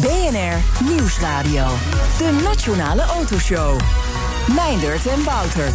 [0.00, 1.66] BNR Nieuwsradio.
[2.18, 3.80] De Nationale Autoshow.
[4.54, 5.72] Meindert en Wouter.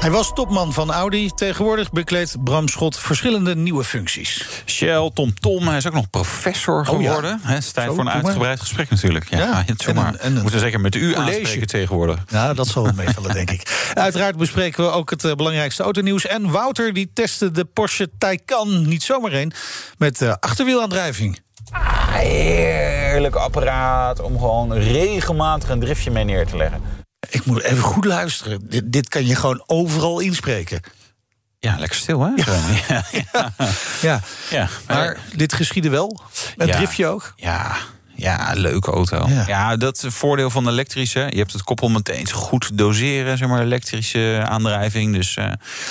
[0.00, 1.30] Hij was topman van Audi.
[1.34, 4.46] Tegenwoordig bekleedt Bram Schot verschillende nieuwe functies.
[4.66, 7.34] Shell, Tom Tom, hij is ook nog professor geworden.
[7.34, 7.48] Oh ja.
[7.54, 8.22] Het is tijd Zo, voor een maar.
[8.24, 9.30] uitgebreid gesprek natuurlijk.
[9.30, 10.06] Ja, Ja, het en maar.
[10.06, 11.38] een- en een moeten zeker met u college.
[11.38, 12.18] aanspreken tegenwoordig.
[12.28, 13.70] Ja, dat zal wel meevallen, denk ik.
[13.94, 16.26] Uiteraard bespreken we ook het eh, belangrijkste autonieuws.
[16.26, 19.52] En Wouter die testte de Porsche Taycan niet zomaar een
[19.98, 20.32] met eh,
[21.72, 23.10] achterwielaandrijving.
[23.10, 26.82] Heerlijk apparaat om gewoon regelmatig een driftje mee neer te leggen.
[27.30, 28.60] Ik moet even goed luisteren.
[28.68, 30.80] Dit, dit kan je gewoon overal inspreken.
[31.58, 32.30] Ja, lekker stil hè?
[32.34, 32.60] Ja,
[33.32, 33.52] ja.
[34.00, 34.20] Ja,
[34.50, 34.68] ja.
[34.86, 36.20] maar dit geschiedde wel.
[36.56, 36.76] Een Ja.
[36.76, 37.32] driftje ook.
[37.36, 37.76] Ja,
[38.22, 39.26] ja, leuke auto.
[39.28, 39.44] Ja.
[39.46, 39.76] Ja.
[39.76, 41.26] dat is het voordeel van de elektrische.
[41.30, 45.14] Je hebt het koppel meteen goed doseren, zeg maar, elektrische aandrijving.
[45.14, 45.44] Dus, eh,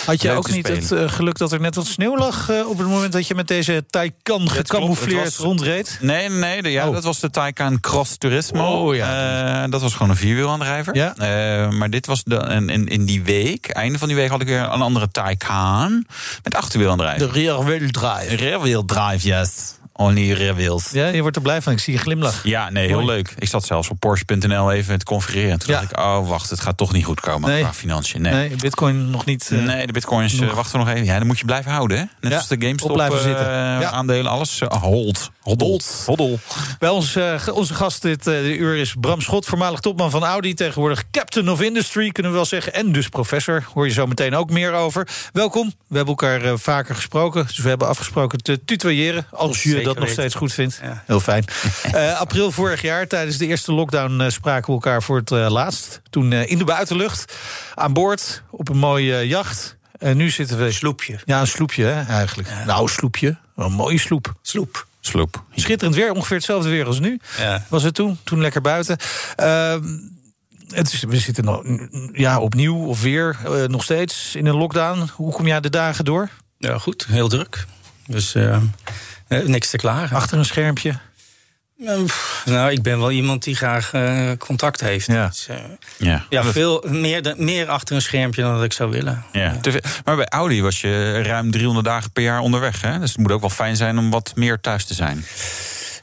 [0.05, 0.81] Had je ook niet spelen.
[0.83, 2.49] het eh, geluk dat er net wat sneeuw lag...
[2.49, 5.97] eh, op het moment dat je met deze Taycan gecamoufleerd rondreed?
[6.01, 6.61] Nee, nee, nee.
[6.61, 6.93] de- Ja, Oh.
[6.93, 8.65] dat was de Taycan Cross Turismo.
[8.87, 9.67] Oh, ja.
[9.67, 10.95] Dat was gewoon een vierwielaandrijver.
[10.95, 11.13] Ja.
[11.71, 14.47] Maar dit was de, en, in in die week, einde van die week, had ik
[14.47, 16.05] weer een andere Taycan
[16.43, 17.31] met De achterwielaandrijver.
[17.31, 18.35] rear wheel drive.
[18.35, 19.49] Rear-wheel drive, yes.
[20.01, 20.89] Only wheels.
[20.91, 21.73] Ja, je wordt er blij van.
[21.73, 22.43] Ik zie je glimlach.
[22.43, 23.33] Ja, nee, heel leuk.
[23.37, 25.59] Ik zat zelfs op Porsche.nl even te configureren.
[25.59, 25.79] Toen Ja.
[25.79, 27.61] dacht ik, oh wacht, het gaat toch niet goed komen Nee.
[27.61, 28.21] qua financiën.
[28.21, 28.33] Nee.
[28.33, 29.49] Nee, bitcoin nog niet...
[29.51, 30.53] eh, Nee, de bitcoins eh, nog.
[30.53, 31.05] wachten we nog even.
[31.05, 32.03] Ja, dan moet je blijven houden, hè?
[32.21, 33.45] Net Ja, als de GameStop op blijven eh, zitten.
[33.53, 33.89] Ja.
[33.91, 34.61] aandelen, alles.
[34.61, 35.29] eh, hold.
[35.41, 35.81] Hoddel.
[36.05, 36.39] Hoddel.
[36.79, 37.17] Bij ons,
[37.53, 40.53] onze gast dit de uur is Bram Schot, voormalig topman van Audi.
[40.53, 42.73] Tegenwoordig Captain of Industry, kunnen we wel zeggen.
[42.73, 43.65] En dus professor.
[43.73, 45.07] Hoor je zo meteen ook meer over.
[45.33, 45.73] Welkom.
[45.87, 47.47] We hebben elkaar vaker gesproken.
[47.47, 49.25] Dus we hebben afgesproken te tutoyeren.
[49.31, 50.79] Als je dat nog steeds goed vindt.
[50.81, 51.03] Ja.
[51.05, 51.45] Heel fijn.
[51.91, 55.49] Eh, april vorig jaar, tijdens de eerste lockdown, eh, spraken we elkaar voor het eh,
[55.49, 56.01] laatst.
[56.09, 57.33] Toen in de buitenlucht,
[57.75, 59.77] aan boord, op een mooie jacht.
[59.97, 60.71] En nu zitten we...
[60.71, 61.19] Sloepje.
[61.25, 62.49] Ja, een sloepje hè, eigenlijk.
[62.65, 63.37] Nou, sloepje.
[63.55, 64.33] Wel Een mooie sloep.
[64.41, 64.87] Sloep.
[64.99, 65.43] Sloep.
[65.55, 67.19] Schitterend weer, ongeveer hetzelfde weer als nu.
[67.37, 67.65] Ja.
[67.69, 68.19] Was het toen?
[68.23, 68.97] Toen lekker buiten.
[69.35, 69.83] Ehm,
[70.67, 71.63] het is, we zitten nog,
[72.13, 73.37] ja, opnieuw of weer
[73.67, 75.09] nog steeds in een lockdown.
[75.15, 76.29] Hoe kom jij de dagen door?
[76.57, 77.05] ja, goed.
[77.09, 77.65] Heel druk.
[78.07, 78.57] Dus eh,
[79.39, 80.15] eh, niks te klagen.
[80.15, 80.93] Achter een schermpje?
[82.05, 85.05] Pff, nou, ik ben wel iemand die graag eh, contact heeft.
[85.07, 85.27] Ja.
[85.27, 85.55] Dus, eh,
[85.97, 86.25] Ja.
[86.29, 89.23] ja, veel meer, de- meer achter een schermpje dan dat ik zou willen.
[89.31, 89.57] Ja.
[90.05, 92.81] Maar bij Audi was je ruim 300 dagen per jaar onderweg.
[92.81, 92.99] Hè?
[92.99, 95.25] Dus het moet ook wel fijn zijn om wat meer thuis te zijn.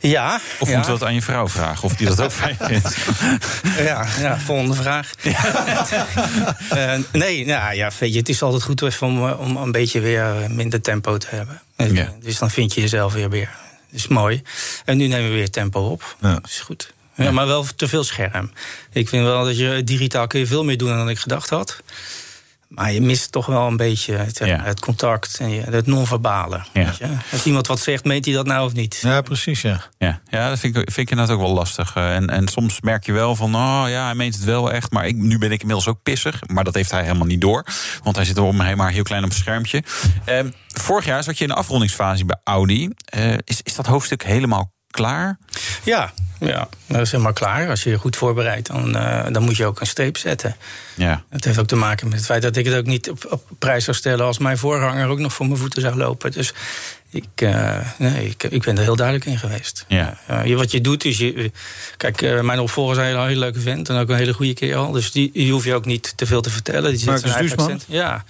[0.01, 0.41] Ja.
[0.59, 0.75] Of ja.
[0.75, 1.85] moeten we dat aan je vrouw vragen?
[1.85, 2.97] Of die dat ook fijn vindt?
[3.89, 5.11] Ja, ja, volgende vraag.
[6.69, 10.01] Eh, nee, nou ja, weet je, het is altijd goed om, eh, om een beetje
[10.01, 11.61] weer minder tempo te hebben.
[11.77, 12.13] Eh, Ja.
[12.23, 13.51] Dus dan vind je jezelf weer weer.
[13.91, 14.43] Dat is mooi.
[14.85, 16.17] En nu nemen we weer tempo op.
[16.21, 16.33] Ja.
[16.33, 16.93] Dat is goed.
[17.15, 18.53] Ja, maar wel te veel scherm.
[18.93, 21.77] Ik vind wel dat je digitaal kun je veel meer doen dan ik gedacht had.
[22.69, 24.63] Maar je mist toch wel een beetje het, Ja.
[24.63, 26.57] het contact en het non-verbale.
[26.73, 26.85] Ja.
[26.85, 27.07] weet je.
[27.33, 28.99] Als iemand wat zegt, meent hij dat nou of niet?
[29.03, 29.83] Ja, precies, ja.
[29.99, 31.95] Ja, ja dat vind ik, vind ik inderdaad ook wel lastig.
[31.97, 34.91] Eh, En, en soms merk je wel van, oh ja, hij meent het wel echt.
[34.93, 36.41] Maar ik, nu ben ik inmiddels ook pissig.
[36.47, 37.67] Maar dat heeft hij helemaal niet door.
[38.03, 39.83] Want hij zit er om maar heel klein op een schermpje.
[40.25, 42.91] Eh, vorig jaar zat je in de afrondingsfase bij Audi.
[43.05, 45.39] Eh, is, is dat hoofdstuk helemaal klaar?
[45.85, 47.69] Ja, ja, dat is helemaal klaar.
[47.69, 50.57] Als je je goed voorbereidt, dan, eh, dan moet je ook een streep zetten.
[50.95, 51.23] Ja.
[51.29, 53.43] Het heeft ook te maken met het feit dat ik het ook niet op, op
[53.59, 56.33] prijs zou stellen als mijn voorganger ook nog voor mijn voeten zou lopen.
[56.33, 56.53] Dus
[57.11, 59.85] ik, eh, nee, ik, ik ben er heel duidelijk in geweest.
[59.89, 60.19] Ja.
[60.27, 61.51] Eh, je, wat je doet is je.
[61.97, 64.55] Kijk, eh, mijn opvolger is een hele, hele leuke vent en ook een hele goede
[64.55, 64.91] kerel.
[64.91, 66.97] Dus die, die hoef je ook niet te veel te vertellen.
[66.97, 67.85] Die Marcus zijn accent.
[67.89, 68.25] Ja,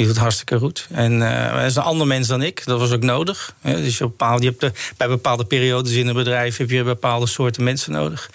[0.00, 0.86] die doet hartstikke goed.
[0.90, 2.64] En hij is een ander mens dan ik.
[2.64, 3.54] Dat was ook nodig.
[3.60, 3.82] hè.
[3.82, 7.26] dus je, bepaalt, je hebt de, bij bepaalde periodes in een bedrijf heb je bepaalde
[7.26, 8.30] soorten mensen nodig.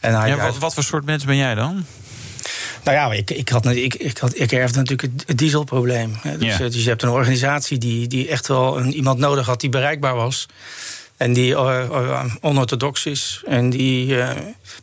[0.00, 1.84] En hij, ja wat, wat voor soort mens ben jij dan?
[2.84, 6.18] nou ja, ik, ik, had, ik, ik, had, ik erfde natuurlijk het, dieselprobleem.
[6.20, 6.38] hè.
[6.38, 9.60] Dus, eh, dus je hebt een organisatie die, die echt wel een, iemand nodig had
[9.60, 10.46] die bereikbaar was.
[11.16, 13.42] En die eh, onorthodox is.
[13.46, 14.16] En die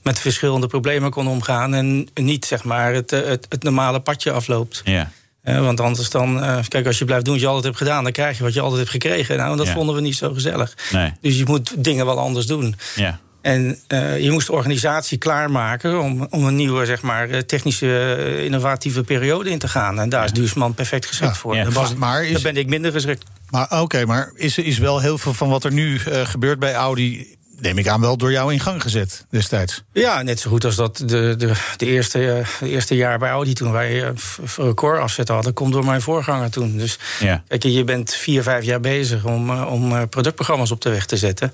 [0.01, 1.73] met verschillende problemen kon omgaan.
[1.73, 4.81] En niet zeg maar het, het, het normale padje afloopt.
[4.83, 5.11] Ja.
[5.47, 8.03] Eh, want anders dan, eh, kijk, als je blijft doen wat je altijd hebt gedaan,
[8.03, 9.37] dan krijg je wat je altijd hebt gekregen.
[9.37, 9.73] Nou, en dat Ja.
[9.73, 10.73] vonden we niet zo gezellig.
[10.91, 11.11] Nee.
[11.21, 12.75] Dus je moet dingen wel anders doen.
[12.95, 13.19] Ja.
[13.41, 18.43] En eh, je moest de organisatie klaarmaken om, om een nieuwe, zeg maar, eh, technische,
[18.43, 19.99] innovatieve periode in te gaan.
[19.99, 21.55] En daar is Duursman perfect geschikt Ja, voor.
[21.55, 21.63] ja.
[21.63, 23.23] Daar, was, Maar is- daar ben ik minder geschikt.
[23.49, 26.73] Maar oké, maar is, is wel heel veel van wat er nu eh, gebeurt bij
[26.73, 27.35] Audi...
[27.59, 29.83] neem ik aan, wel door jou in gang gezet destijds.
[29.93, 31.05] Ja, net zo goed als dat de,
[31.37, 34.17] de, de, eerste, de eerste jaar bij Audi toen wij een
[34.55, 36.77] record afzetten hadden, komt door mijn voorganger toen.
[36.77, 37.43] Dus ja.
[37.47, 41.53] kijk, je bent vier, vijf jaar bezig om, om productprogramma's op de weg te zetten.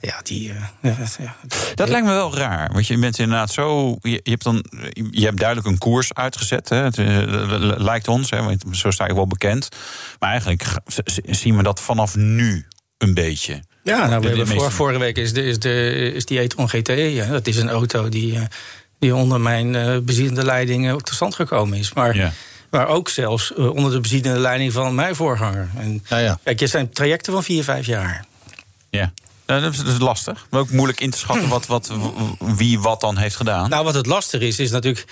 [0.00, 0.52] Ja, die.
[0.80, 1.36] ja, ja,
[1.74, 2.72] dat lijkt me wel raar.
[2.72, 3.96] Want je bent inderdaad zo.
[4.00, 4.64] Je, hebt dan.
[5.10, 6.68] Je hebt duidelijk een koers uitgezet.
[6.68, 6.76] Hè.
[6.76, 6.96] Het,
[7.80, 9.68] lijkt ons, hè, want zo sta je wel bekend.
[10.18, 10.64] Maar eigenlijk
[11.24, 12.66] zien we dat vanaf nu
[12.98, 13.62] een beetje.
[13.82, 16.92] Ja, nou, we hebben voor, vorige week is, de, is, de, is die e-tron GTE.
[16.92, 18.42] Ja, dat is een auto die, eh,
[18.98, 21.92] die onder mijn uh, bezielende leiding op de stand gekomen is.
[21.92, 22.32] Maar, ja.
[22.70, 25.68] maar ook zelfs uh, onder de bezielende leiding van mijn voorganger.
[25.76, 26.38] En, ja, ja.
[26.42, 28.24] Kijk, het zijn trajecten van vier, vijf jaar.
[28.90, 29.12] Ja.
[29.44, 30.46] dat, is, dat is lastig.
[30.50, 31.90] Maar ook moeilijk in te schatten wat, wat,
[32.38, 33.70] wie wat dan heeft gedaan.
[33.70, 35.06] Nou, wat het lastig is, is natuurlijk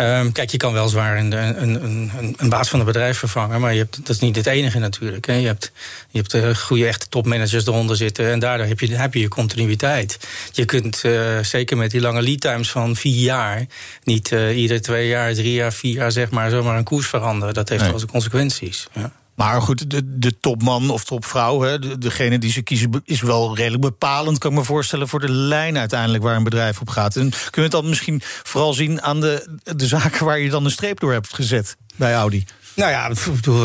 [0.00, 3.60] Um, kijk, je kan wel zwaar een, een, een, een, baas van een bedrijf vervangen,
[3.60, 5.26] maar je hebt, dat is niet het enige natuurlijk.
[5.26, 5.34] Hè.
[5.34, 5.72] Je hebt,
[6.08, 9.28] je hebt uh, goede echte topmanagers eronder zitten en daardoor heb je, heb je je
[9.28, 10.18] continuïteit.
[10.52, 13.66] Je kunt uh, zeker met die lange lead times van vier jaar
[14.02, 17.54] niet uh, iedere twee jaar, drie jaar, vier jaar zeg maar zomaar een koers veranderen.
[17.54, 17.90] Dat heeft nee.
[17.90, 18.86] wel zijn consequenties.
[18.92, 19.12] Ja.
[19.34, 23.82] Maar goed, de, de topman of topvrouw, hè, degene die ze kiezen, is wel redelijk
[23.82, 27.16] bepalend, kan ik me voorstellen, voor de lijn uiteindelijk waar een bedrijf op gaat.
[27.16, 30.64] En kunnen we het dan misschien vooral zien aan de, de zaken waar je dan
[30.64, 32.44] een streep door hebt gezet bij Audi?
[32.74, 33.10] Nou ja,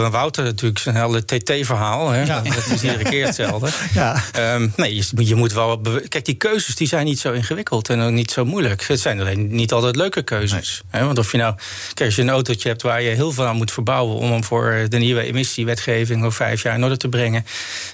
[0.10, 2.14] Wouter natuurlijk zijn hele TT-verhaal.
[2.14, 2.42] Ja.
[2.42, 3.70] Dat is iedere keer hetzelfde.
[3.94, 4.24] Ja.
[4.56, 5.82] Um, nee, je, je, moet wel.
[6.08, 8.88] Kijk, die keuzes die zijn niet zo ingewikkeld en ook niet zo moeilijk.
[8.88, 10.82] Het zijn alleen niet altijd leuke keuzes.
[10.92, 11.04] Nee.
[11.04, 11.56] Want of je nou.
[11.94, 14.16] Kijk, als je een autootje hebt waar je heel veel aan moet verbouwen.
[14.16, 17.46] om hem voor de nieuwe emissiewetgeving over vijf jaar in orde te brengen.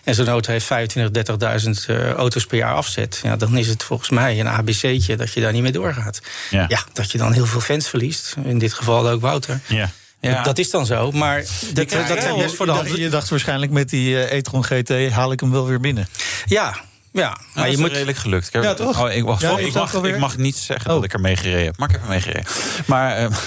[0.03, 3.19] en zo'n auto heeft 25, 30.000 uh, auto's per jaar afzet.
[3.23, 6.21] Ja, dan is het volgens mij een ABC'tje dat je daar niet mee doorgaat.
[6.49, 6.65] Ja.
[6.67, 8.35] ja, dat je dan heel veel fans verliest.
[8.43, 9.59] In dit geval ook Wouter.
[9.67, 9.91] Ja.
[10.31, 10.43] Ja.
[10.43, 11.43] Dat is dan zo, maar
[11.73, 12.95] dat, zijn best voor de hand.
[12.95, 16.07] Je dacht waarschijnlijk met die uh, e-tron GT haal ik hem wel weer binnen.
[16.45, 16.75] Ja,
[17.11, 18.49] ja, maar je moet redelijk gelukt.
[18.51, 19.01] Ja, toch?
[19.03, 20.95] Oh, ik, wacht, ja, ik, mag, ik mag niet zeggen oh.
[20.95, 21.77] dat ik ermee gereden heb.
[21.77, 22.45] Maar ik heb ermee gereden.
[22.85, 23.21] Maar...
[23.21, 23.27] Uh,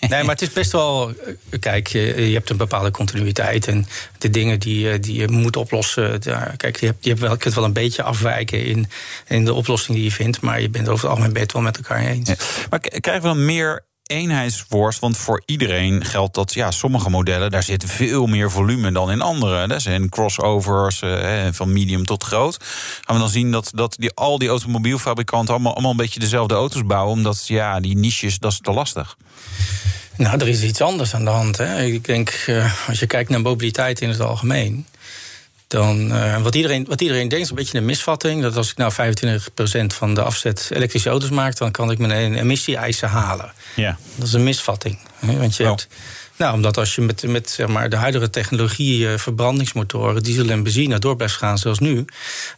[0.00, 1.12] Nee, maar het is best wel.
[1.60, 3.66] Kijk, je, je, hebt een bepaalde continuïteit.
[3.66, 3.86] En
[4.18, 6.20] de dingen die, die je moet oplossen.
[6.20, 8.88] Daar, kijk, je, hebt, je, hebt wel, kunt wel een beetje afwijken in,
[9.26, 10.40] in de oplossing die je vindt.
[10.40, 12.28] Maar je bent over het algemeen best wel met elkaar eens.
[12.28, 12.34] Ja.
[12.70, 14.98] Maar krijgen we dan meer eenheidsworst.
[14.98, 19.20] Want voor iedereen geldt dat ja, sommige modellen, daar zit veel meer volume dan in
[19.20, 19.68] andere.
[19.68, 22.56] Dat zijn crossovers eh, van medium tot groot.
[23.04, 26.54] Gaan we dan zien dat, dat die, al die automobielfabrikanten allemaal, allemaal een beetje dezelfde
[26.54, 27.12] auto's bouwen.
[27.12, 29.16] Omdat ja, die niches, dat is te lastig.
[30.16, 31.56] Nou, er is iets anders aan de hand.
[31.56, 31.82] Hè.
[31.82, 34.86] Ik denk, uh, als je kijkt naar mobiliteit in het algemeen.
[35.68, 38.42] Dan, uh, wat, iedereen, wat iedereen denkt, is een beetje een misvatting.
[38.42, 38.96] Dat als ik nou 25%
[39.86, 43.52] van de afzet elektrische auto's maak, dan kan ik mijn emissie-eisen halen.
[43.76, 43.98] Ja.
[44.14, 44.98] Dat is een misvatting.
[45.20, 45.88] Want je hebt
[46.38, 50.62] nou, omdat als je met, met zeg maar, de huidige technologie, uh, verbrandingsmotoren, diesel en
[50.62, 52.04] benzine door blijft gaan zoals nu,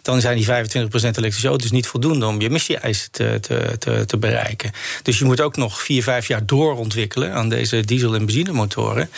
[0.02, 0.48] dan zijn die 25%
[0.92, 4.70] elektrische auto's niet voldoende om je emissie-eisen te, te, te, te, bereiken.
[5.02, 9.10] Dus je moet ook nog 4, 5 jaar doorontwikkelen aan deze diesel- en benzinemotoren,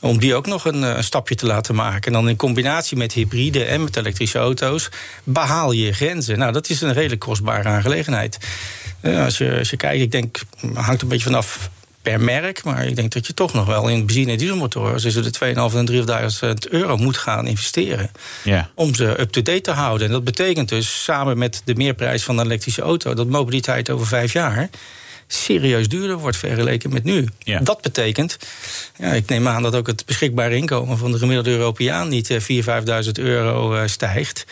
[0.00, 2.02] om die ook nog een, een, stapje te laten maken.
[2.06, 4.88] En dan in combinatie met hybride en met elektrische auto's
[5.24, 6.38] behaal je grenzen.
[6.38, 8.38] Nou, dat is een redelijk kostbare aangelegenheid.
[9.02, 10.40] Uh, als, je, als je kijkt, ik denk,
[10.74, 11.70] hangt een beetje vanaf
[12.10, 12.64] per merk.
[12.64, 15.00] Maar ik denk dat je toch nog wel in benzine- en dieselmotoren...
[15.00, 18.10] tussen de 2.500 en 3.000 euro moet gaan investeren...
[18.44, 18.70] Ja.
[18.74, 20.06] om ze up-to-date te houden.
[20.06, 23.14] En dat betekent dus, samen met de meerprijs van een elektrische auto...
[23.14, 24.70] dat mobiliteit over vijf jaar
[25.26, 27.28] serieus duurder wordt vergeleken met nu.
[27.38, 27.60] Ja.
[27.60, 28.38] Dat betekent,
[28.98, 32.36] ja, ik neem aan dat ook het beschikbare inkomen van de gemiddelde Europeaan niet 4.000,
[32.46, 34.44] eh, 5.000 euro eh, stijgt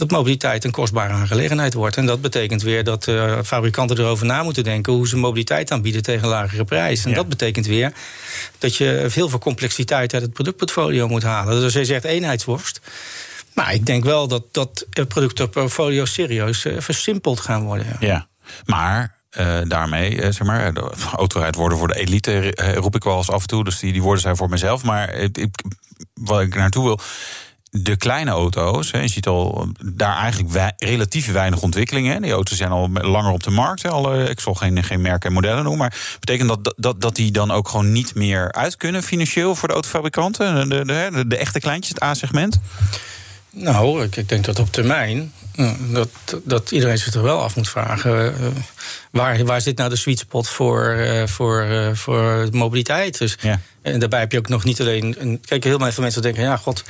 [0.00, 1.96] dat mobiliteit een kostbare aangelegenheid wordt.
[1.96, 6.02] En dat betekent weer dat uh, fabrikanten erover na moeten denken hoe ze mobiliteit aanbieden
[6.02, 7.04] tegen lagere prijs.
[7.04, 7.92] En dat betekent weer
[8.58, 11.54] dat je heel veel complexiteit uit het productportfolio moet halen.
[11.54, 12.80] Dus als je zegt eenheidsworst.
[13.54, 17.96] Maar ik denk wel dat, dat het productportfolio serieus uh, versimpeld gaan worden.
[18.00, 18.26] Ja,
[18.64, 20.72] maar uh, daarmee, uh, zeg maar,
[21.16, 23.64] autorijd worden voor de elite, roep ik wel eens af en toe.
[23.64, 24.82] Dus die, die woorden zijn voor mezelf.
[24.82, 25.62] Maar ik,
[26.14, 27.00] wat ik naartoe wil
[27.70, 32.22] de kleine auto's, je ziet al daar eigenlijk relatief weinig ontwikkelingen.
[32.22, 33.86] Die auto's zijn al langer op de markt.
[33.86, 35.80] Alle, ik zal geen, geen merken en modellen noemen.
[35.80, 39.68] Maar betekent dat, dat dat die dan ook gewoon niet meer uit kunnen financieel voor
[39.68, 40.68] de autofabrikanten?
[40.68, 42.60] De, de, de, de echte kleintjes, het A-segment?
[43.50, 45.32] Nou, ik, ik denk dat op termijn
[45.78, 46.08] dat,
[46.44, 48.34] dat iedereen zich er wel af moet vragen.
[48.40, 48.46] Uh,
[49.10, 53.18] waar, waar zit nou de sweet spot voor, uh, voor, uh, voor mobiliteit?
[53.18, 53.60] Dus, ja.
[53.82, 55.16] En daarbij heb je ook nog niet alleen.
[55.18, 56.84] Een, kijk, heel veel mensen denken: ja, god,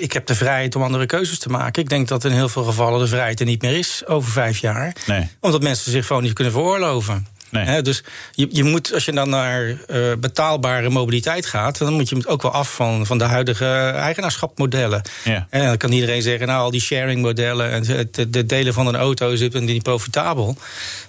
[0.00, 1.82] ik heb de vrijheid om andere keuzes te maken.
[1.82, 4.58] Ik denk dat in heel veel gevallen de vrijheid er niet meer is over vijf
[4.58, 4.96] jaar.
[5.06, 5.28] Nee.
[5.40, 7.26] Omdat mensen zich gewoon niet kunnen veroorloven.
[7.50, 7.82] Nee.
[7.82, 8.02] Dus
[8.32, 12.42] je, je moet, als je dan naar eh, betaalbare mobiliteit gaat, dan moet je ook
[12.42, 13.66] wel af van, van de huidige
[13.96, 15.02] eigenaarschapmodellen.
[15.24, 15.46] Ja.
[15.50, 18.86] En dan kan iedereen zeggen, nou, al die sharing-modellen en het, het- het delen van
[18.86, 20.56] een auto is niet profitabel.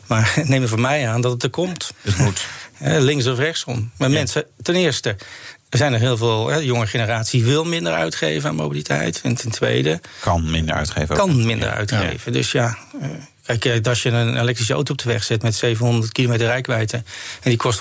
[0.07, 1.91] Maar neem er van mij aan dat het er komt.
[2.01, 2.45] Het moet.
[3.09, 3.91] Links of rechtsom.
[3.97, 5.09] Maar mensen, ten eerste,
[5.69, 9.19] er zijn er heel veel, hè, de jonge generatie wil minder uitgeven aan mobiliteit.
[9.23, 11.09] En ten tweede, Kan minder uitgeven.
[11.09, 11.17] ook.
[11.17, 11.73] kan minder Ja.
[11.75, 12.31] uitgeven.
[12.33, 13.07] Dus ja, eh,
[13.57, 16.97] kijk, eh, als je een elektrische auto op de weg zet met 700 kilometer rijkwijde...
[17.41, 17.79] en die kost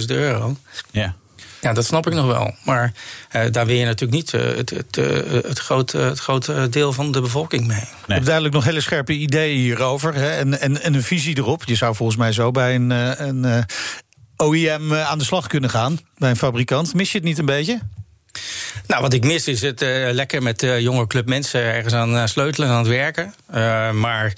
[0.00, 0.56] 140.000 euro,
[0.90, 1.14] Ja.
[1.60, 2.54] ja, dat snap ik nog wel.
[2.64, 2.92] Maar
[3.28, 4.96] eh, daar wil je natuurlijk niet eh, het, het,
[5.46, 7.84] het, grote, het grote deel van de bevolking mee.
[8.06, 10.14] Je hebt duidelijk nog hele scherpe ideeën hierover.
[10.14, 10.30] Hè?
[10.30, 11.64] En, en, en een visie erop.
[11.64, 12.90] Je zou volgens mij zo bij een,
[13.28, 13.64] een
[14.36, 15.98] OEM aan de slag kunnen gaan.
[16.18, 16.94] Bij een fabrikant.
[16.94, 17.80] Mis je het niet een beetje?
[18.86, 22.28] Nou, wat ik mis is het eh, lekker met de jonge club mensen ergens aan
[22.28, 23.34] sleutelen en aan het werken.
[23.50, 24.32] Eh, maar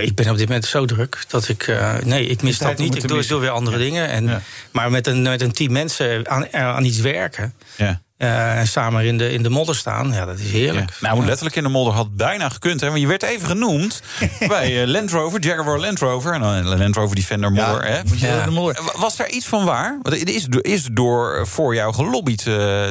[0.00, 1.66] ik ben op dit moment zo druk dat ik.
[1.68, 2.94] eh, nee, ik mis dat niet.
[2.94, 4.08] Ik doe, doe weer andere dingen.
[4.08, 4.40] En, Ja.
[4.72, 7.54] Maar met een, met een team mensen aan, eh, aan iets werken.
[7.76, 8.00] Ja.
[8.16, 10.90] eh, en samen in de, in de modder staan, ja, dat is heerlijk.
[11.00, 11.08] Ja.
[11.12, 12.80] Nou, letterlijk in de modder had bijna gekund.
[12.80, 14.02] Hè, want je werd even genoemd
[14.48, 16.32] bij Land Rover, Jaguar Land Rover.
[16.34, 17.84] En dan Land Rover Defender modder.
[17.84, 18.00] hè.
[18.04, 18.44] moet je Ja.
[18.44, 18.76] de modder.
[18.76, 19.98] Eh, Was daar iets van waar?
[20.02, 22.44] Want het is, door- is door voor jou gelobbyd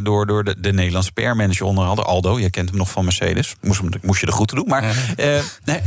[0.03, 2.39] door, door de, de Nederlandse PR-manager onder andere, Aldo.
[2.39, 3.55] Je kent hem nog van Mercedes.
[3.61, 4.67] Moest, hem, moest je de groeten doen.
[4.67, 4.81] Maar
[5.17, 5.79] nee, hè?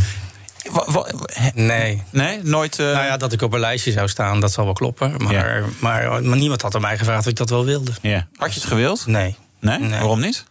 [1.55, 2.03] Nee.
[2.11, 2.79] nee, nooit.
[2.79, 5.15] eh, Nou ja, dat ik op een lijstje zou staan, dat zal wel kloppen.
[5.23, 5.65] Maar, Ja.
[5.81, 7.93] maar, maar niemand had aan mij gevraagd of ik dat wel wilde.
[8.03, 8.27] ja.
[8.37, 9.07] Had je het gewild?
[9.07, 9.37] Nee.
[9.61, 9.79] Nee?
[9.79, 9.91] Nee.
[9.91, 10.45] Waarom niet?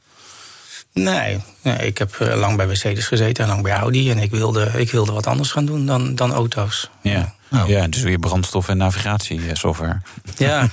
[0.93, 4.11] Nee, nee ik heb eh, lang bij Mercedes gezeten en lang bij Audi.
[4.11, 6.89] En ik wilde, ik wilde wat anders gaan doen dan, dan auto's.
[7.01, 7.33] Ja.
[7.53, 7.67] Oh.
[7.67, 10.01] Ja, dus weer brandstof en navigatiesoftware.
[10.37, 10.67] Ja.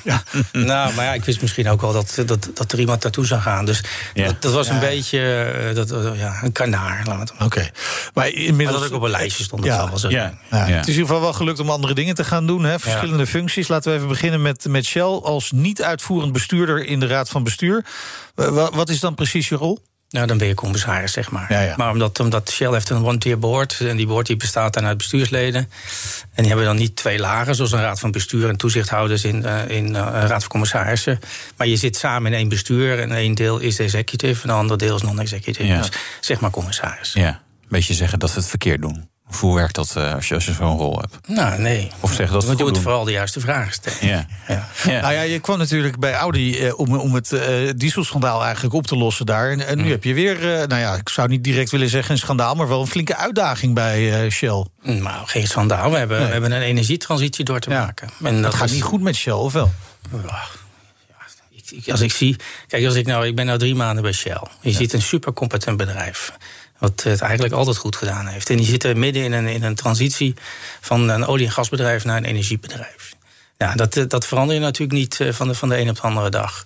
[0.53, 3.41] nou, maar ja, ik wist misschien ook wel dat, dat, dat er iemand naartoe zou
[3.41, 3.65] gaan.
[3.65, 3.83] Dus
[4.15, 4.27] Ja.
[4.27, 4.81] dat, dat was een Ja.
[4.81, 5.21] beetje
[5.69, 6.99] eh, dat, eh, ja, een kanaar.
[6.99, 7.29] Het maar.
[7.47, 7.61] Oké.
[7.61, 7.71] Maar
[8.15, 8.79] Maar inmiddels...
[8.81, 9.89] dat ik op een lijstje stond, dat Ja.
[9.89, 10.33] wel zo Ja.
[10.51, 10.59] Ja, Ja.
[10.59, 12.65] Het is in ieder geval wel gelukt om andere dingen te gaan doen.
[12.65, 12.79] Hè?
[12.79, 13.69] Verschillende functies.
[13.69, 17.85] Laten we even beginnen met, met Shell als niet-uitvoerend bestuurder in de Raad van Bestuur.
[18.35, 19.79] Wa- wa- Wat is dan precies je rol?
[20.11, 21.53] Nou, dan ben je commissaris, zeg maar.
[21.53, 21.75] Ja, ja.
[21.77, 23.81] Maar omdat, omdat Shell heeft een one-tier board...
[23.81, 25.61] en die board die bestaat dan uit bestuursleden...
[26.35, 27.55] en die hebben dan niet twee lagen...
[27.55, 31.21] zoals een raad van bestuur en toezichthouders in, eh, in eh, een raad van commissarissen.
[31.57, 33.01] Maar je zit samen in één bestuur...
[33.01, 35.67] en één deel is executive en een ander deel is non-executive.
[35.67, 35.79] Ja.
[35.79, 35.91] Dus
[36.21, 37.13] zeg maar commissaris.
[37.13, 37.29] Ja.
[37.29, 39.09] Een beetje zeggen dat ze het verkeerd doen.
[39.31, 41.29] Of hoe werkt dat eh, als je, als je zo'n rol hebt?
[41.29, 41.91] Nou, nee.
[42.01, 42.83] Of zeggen dat Want je moet doen?
[42.83, 44.07] vooral de juiste vragen stellen.
[44.07, 44.27] Ja.
[44.49, 44.69] Ja.
[44.85, 45.01] Ja.
[45.01, 48.87] Nou ja, je kwam natuurlijk bij Audi eh, om, om het eh, dieselschandaal eigenlijk op
[48.87, 49.51] te lossen daar.
[49.51, 52.13] En, en nu heb je weer, eh, nou ja, ik zou niet direct willen zeggen
[52.13, 54.67] een schandaal, maar wel een flinke uitdaging bij eh, Shell.
[54.83, 55.91] Nou, geen schandaal.
[55.91, 56.27] We hebben, Nee.
[56.27, 57.85] we hebben een energietransitie door te Ja.
[57.85, 58.09] maken.
[58.25, 59.71] En Dat dat gaat is- niet goed met Shell, of wel?
[60.25, 64.41] Ja, Als ik zie, kijk, als ik nou, ik ben nu drie maanden bij Shell.
[64.61, 66.33] Je ziet een supercompetent bedrijf.
[66.81, 68.51] Wat het eigenlijk altijd goed gedaan heeft.
[68.51, 70.35] En die zitten midden in een, in een transitie
[70.81, 73.15] van een olie- en gasbedrijf naar een energiebedrijf.
[73.59, 75.95] Ja, dat, eh, dat verander je natuurlijk niet eh, van de, van de een op
[75.97, 76.65] de andere dag.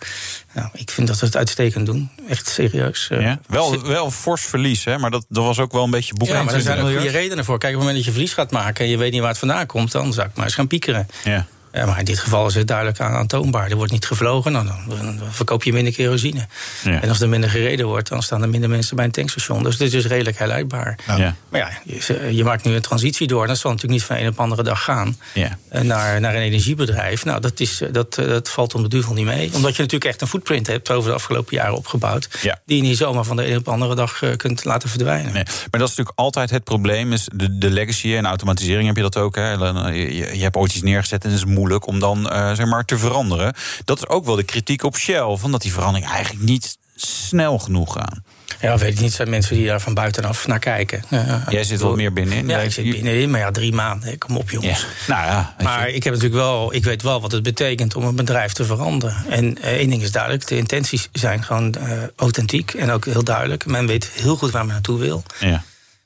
[0.52, 2.11] Nou, ik vind dat we het uitstekend doen.
[2.28, 3.09] Echt serieus.
[3.11, 3.40] Eh, Ja?
[3.47, 4.99] Wel, wel fors verlies, hè?
[4.99, 6.28] maar dat, dat was ook wel een beetje boek.
[6.28, 7.59] ja, maar er zijn 21 goede redenen voor.
[7.59, 9.38] Kijk, op het moment dat je verlies gaat maken en je weet niet waar het
[9.38, 11.09] vandaan komt, dan zou ik maar eens gaan piekeren.
[11.25, 11.47] Ja.
[11.74, 13.70] Ja, maar in dit geval is het duidelijk aan- aantoonbaar.
[13.70, 16.46] Er wordt niet gevlogen, nou, dan, verkoop je minder kerosine.
[16.84, 17.00] Ja.
[17.02, 19.62] En als er minder gereden wordt, dan staan er minder mensen bij een tankstation.
[19.62, 20.98] Dus dit is redelijk herleidbaar.
[21.06, 21.34] Ja.
[21.48, 23.46] Maar ja, je, je maakt nu een transitie door.
[23.46, 25.16] Dat zal natuurlijk niet van een op andere dag gaan.
[25.34, 25.58] Ja.
[25.68, 27.24] eh, Naar, naar een energiebedrijf.
[27.24, 29.50] Nou, dat, is, eh, dat, eh, dat valt om de duvel niet mee.
[29.54, 32.28] Omdat je natuurlijk echt een footprint hebt over de afgelopen jaren opgebouwd.
[32.66, 35.32] Die je niet zomaar van de een op de andere dag eh, kunt laten verdwijnen.
[35.32, 37.12] Nee, maar dat is natuurlijk altijd het probleem.
[37.12, 39.34] Is de, de legacy en automatisering heb je dat ook.
[39.34, 39.72] Hè.
[39.88, 42.85] Eh, je hebt ooit iets neergezet en het is moeilijk om dan eh, zeg maar
[42.85, 43.54] te veranderen.
[43.85, 45.37] Dat is ook wel de kritiek op Shell.
[45.37, 48.25] Van dat die verandering eigenlijk niet snel genoeg gaan.
[48.61, 49.11] Ja, weet ik niet.
[49.11, 51.04] Er zijn mensen die daar van buitenaf naar kijken.
[51.49, 52.49] Jij zit wat meer binnenin.
[52.49, 53.30] Ja, ik zit binnenin.
[53.30, 54.09] Maar ja, drie maanden.
[54.09, 54.16] hè.
[54.16, 54.59] Kom op, Ja.
[54.61, 54.87] jongens.
[55.06, 55.94] Nou ja, Maar je.
[55.94, 59.16] ik heb natuurlijk wel, ik weet wel wat het betekent om een bedrijf te veranderen.
[59.28, 63.25] En eh, één ding is duidelijk: de intenties zijn gewoon eh, authentiek en ook heel
[63.25, 63.66] duidelijk.
[63.66, 65.23] Men weet heel goed waar men naartoe wil.
[65.38, 65.62] ja.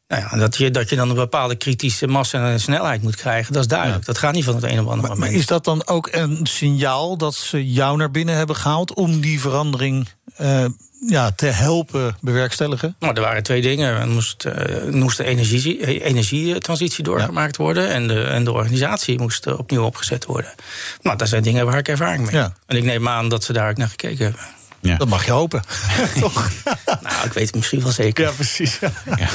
[0.08, 3.52] Nou ja, dat je, dat je dan een bepaalde kritische massa en snelheid moet krijgen,
[3.52, 4.04] dat is duidelijk.
[4.04, 5.32] Dat gaat niet van het een op andere Maar moment.
[5.36, 9.40] is dat dan ook een signaal dat ze jou naar binnen hebben gehaald om die
[9.40, 10.64] verandering eh,
[11.08, 12.96] ja, te helpen bewerkstelligen?
[12.98, 13.94] Nou, er waren twee dingen.
[14.00, 17.88] Er moest, er moest de energie, energietransitie doorgemaakt worden.
[17.90, 20.54] En de, en de organisatie moest opnieuw opgezet worden.
[21.02, 22.42] Nou, dat zijn dingen waar ik ervaring mee Ja.
[22.42, 22.52] heb.
[22.66, 24.42] En ik neem aan dat ze daar ook naar gekeken hebben.
[24.80, 24.96] Ja.
[24.96, 25.62] Dat mag je hopen.
[26.20, 26.50] Toch?
[26.84, 28.24] Nou, ik weet het misschien wel zeker.
[28.24, 28.78] Ja, precies.
[28.78, 29.28] Ja.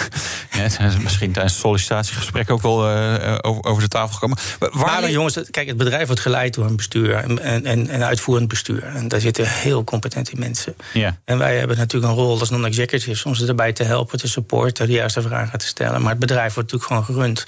[0.51, 4.37] Ja, is misschien tijdens het sollicitatiegesprek ook wel eh, over, over de tafel gekomen.
[4.71, 8.03] Maar dan, jongens, kijk, het bedrijf wordt geleid door een bestuur en, en, en een
[8.03, 8.83] uitvoerend bestuur.
[8.83, 10.75] En daar zitten heel competente mensen.
[10.93, 11.17] Ja.
[11.25, 14.87] En wij hebben natuurlijk een rol als non-executive om ze erbij te helpen, te supporten,
[14.87, 16.01] de juiste vragen te stellen.
[16.01, 17.43] Maar het bedrijf wordt natuurlijk gewoon gerund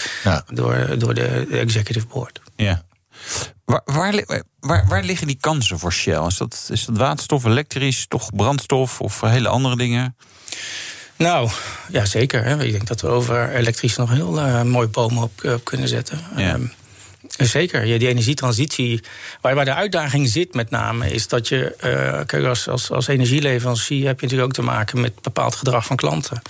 [0.53, 2.41] door, door de executive board.
[2.55, 2.83] Ja.
[3.65, 4.23] Waar, waar,
[4.59, 6.25] waar, waar, liggen die kansen voor Shell?
[6.25, 10.15] Is dat, is dat waterstof, elektrisch, toch brandstof of hele andere dingen?
[11.17, 11.49] Nou,
[11.89, 12.43] ja, zeker.
[12.43, 12.63] Hè.
[12.63, 16.19] Ik denk dat we over elektrisch nog heel uh, mooi bomen op, op, kunnen zetten.
[16.35, 16.53] Ja.
[16.53, 16.73] Um,
[17.37, 19.03] Zeker, ja, die energietransitie.
[19.41, 21.75] Waar, waar de uitdaging zit met name, is dat je.
[21.83, 25.85] Uh, kijk, als, als, als energieleverancier heb je natuurlijk ook te maken met bepaald gedrag
[25.85, 26.41] van klanten.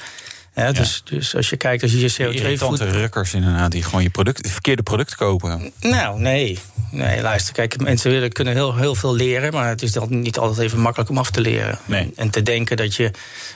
[0.56, 2.80] Ja, dus, dus als je kijkt, als je je CO2-voet...
[2.80, 5.72] rukkers inderdaad, die gewoon je product, verkeerde product kopen.
[5.80, 6.60] Nou, nee.
[6.92, 9.54] Nee, luister, kijk, mensen willen, kunnen heel, heel veel leren...
[9.54, 11.80] maar het is dan niet altijd even makkelijk om af te leren.
[11.86, 12.12] Nee.
[12.16, 13.12] En, te denken dat je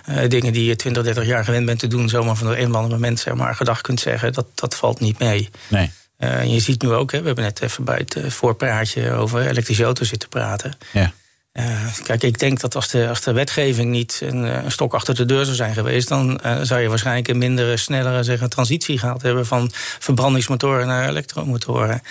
[0.10, 2.10] uh, dingen die je 20, 30 jaar gewend bent te doen...
[2.10, 4.34] zomaar van een of ander moment zeg maar, gedag kunt zeggen...
[4.34, 5.50] dat, dat valt niet mee.
[5.68, 5.92] Nee.
[6.20, 9.48] Uh, je ziet nu ook, hè, we hebben net even bij het uh, voorpraatje over
[9.48, 10.78] elektrische auto's zitten praten.
[10.92, 11.12] Ja.
[11.54, 15.16] Uh, kijk, ik denk dat als de, als de wetgeving niet een, een stok achter
[15.16, 18.98] de deur zou zijn geweest, dan zou je waarschijnlijk een mindere, snellere zeg, een transitie
[18.98, 19.70] gehad hebben van
[20.00, 22.02] verbrandingsmotoren naar elektromotoren.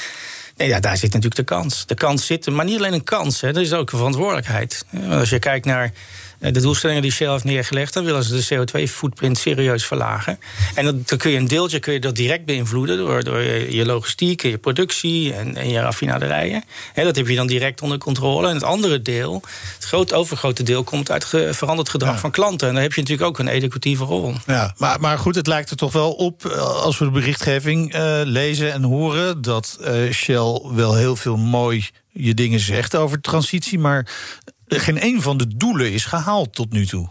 [0.67, 1.87] Ja, daar zit natuurlijk de kans.
[1.87, 4.85] De kans zit, maar niet alleen een kans, hè, er is ook een verantwoordelijkheid.
[5.11, 5.93] Als je kijkt naar
[6.39, 10.39] de doelstellingen die Shell heeft neergelegd, dan willen ze de CO2-footprint serieus verlagen.
[10.75, 14.43] En dan kun je een deeltje kun je dat direct beïnvloeden door, door je logistiek
[14.43, 16.65] en je productie en, en je raffinaderijen.
[16.93, 18.49] He, dat heb je dan direct onder controle.
[18.49, 19.43] En het andere deel,
[19.75, 22.21] het groot, overgrote deel, komt uit ge, veranderd gedrag ja.
[22.21, 22.69] van klanten.
[22.69, 24.35] En dan heb je natuurlijk ook een educatieve rol.
[24.47, 26.47] Ja, maar, maar goed, het lijkt er toch wel op,
[26.83, 31.89] als we de berichtgeving uh, lezen en horen, dat uh, Shell wel heel veel mooi
[32.19, 34.07] je dingen zegt over transitie, maar
[34.67, 37.09] geen een van de doelen is gehaald tot nu toe.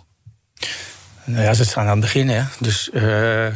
[1.23, 2.43] Nou ja, ze staan aan het begin, hè.
[2.59, 3.01] Dus uh,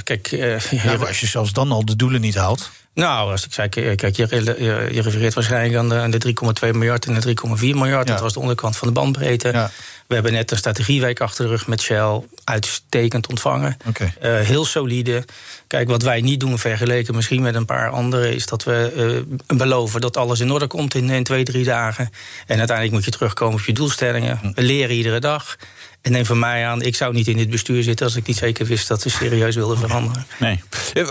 [0.04, 0.32] kijk...
[0.32, 2.72] Uh, ja, als je zelfs dan al de doelen niet haalt...
[2.94, 6.72] Nou, als ik zei, kijk, je, je, je refereert waarschijnlijk aan de, aan de 3,2
[6.72, 8.08] miljard en de 3,4 miljard.
[8.08, 8.14] Ja.
[8.14, 9.52] Dat was de onderkant van de bandbreedte.
[9.52, 9.72] Ja.
[10.08, 12.22] We hebben net een strategieweek achter de rug met Shell.
[12.44, 13.78] Uitstekend ontvangen.
[13.88, 14.14] Okay.
[14.24, 15.26] Uh, heel solide.
[15.72, 18.34] Kijk, wat wij niet doen vergeleken misschien met een paar anderen...
[18.34, 22.10] is dat we uh, beloven dat alles in orde komt in, in twee, drie dagen.
[22.48, 24.38] En uiteindelijk moet je terugkomen op je doelstellingen.
[24.42, 24.52] Hm.
[24.54, 25.58] We leren iedere dag.
[26.02, 28.38] En neem van mij aan, ik zou niet in dit bestuur zitten als ik niet
[28.38, 30.26] zeker wist dat ze serieus wilden veranderen.
[30.40, 30.64] Nee.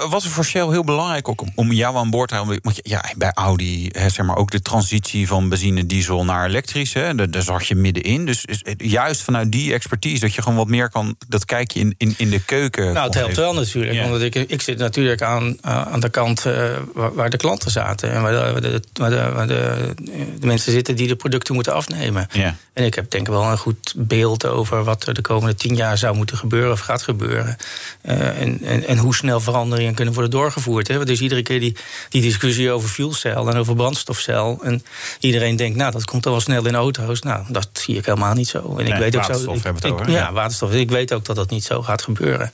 [0.08, 2.58] Was het voor Shell heel belangrijk ook om jou aan boord te houden?
[2.62, 6.92] Want ja, bij Audi, hè, zeg maar ook de transitie van benzine, diesel naar elektrisch,
[6.92, 8.26] hè, daar, daar zag je middenin.
[8.26, 8.44] Dus
[8.76, 12.14] juist vanuit die expertise dat je gewoon wat meer kan, dat kijk je in, in,
[12.16, 12.92] in de keuken.
[12.92, 13.94] Nou, het helpt wel natuurlijk.
[13.94, 14.08] Ja.
[14.08, 16.54] Want ik, ik zit natuurlijk aan, uh, aan de kant uh,
[16.94, 18.12] waar, waar, de klanten zaten.
[18.12, 19.94] En waar, de, waar, de, waar, de,
[20.40, 22.26] mensen zitten die de producten moeten afnemen.
[22.32, 22.56] Ja.
[22.72, 25.74] En ik heb denk ik wel een goed beeld over wat er de komende tien
[25.74, 27.56] jaar zou moeten gebeuren of gaat gebeuren.
[28.02, 30.88] Uh, en, en, en, hoe snel veranderingen kunnen worden doorgevoerd.
[30.88, 31.04] Hè.
[31.04, 31.76] Dus iedere keer die,
[32.08, 34.58] die discussie over fuelcel en over brandstofcel.
[34.62, 34.84] En
[35.20, 37.20] iedereen denkt, nou, dat komt al wel snel in auto's.
[37.20, 38.58] Nou, dat zie ik helemaal niet zo.
[38.78, 39.62] En nee, ik weet ook waterstof zo.
[39.62, 40.72] hebben ik, het over, ja, ja, waterstof.
[40.72, 42.50] Ik weet ook dat dat niet zo gaat gebeuren.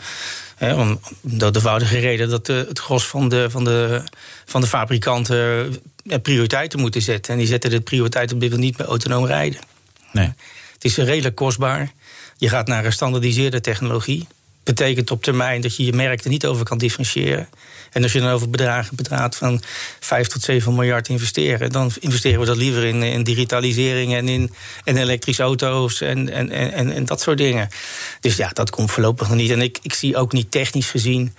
[0.57, 4.03] He, om de eenvoudige reden dat de, het gros van de, van, de,
[4.45, 5.77] van de fabrikanten
[6.23, 7.33] prioriteiten moeten zetten.
[7.33, 9.61] En die zetten de prioriteit op dit moment niet bij autonoom rijden.
[10.13, 10.33] Nee.
[10.73, 11.93] Het is redelijk kostbaar.
[12.37, 14.27] Je gaat naar een standaardiseerde technologie.
[14.65, 17.49] Betekent op termijn dat je je merk er niet over kan differentiëren.
[17.97, 19.63] En als je dan over bedragen bedraagt van
[20.01, 24.51] 5 tot 7 miljard investeren, dan investeren we dat liever in, in digitalisering en in,
[24.85, 27.69] in elektrische auto's en, en, en, en dat soort dingen.
[28.21, 29.51] Dus ja, dat komt voorlopig nog niet.
[29.51, 31.35] En ik, ik zie ook niet technisch gezien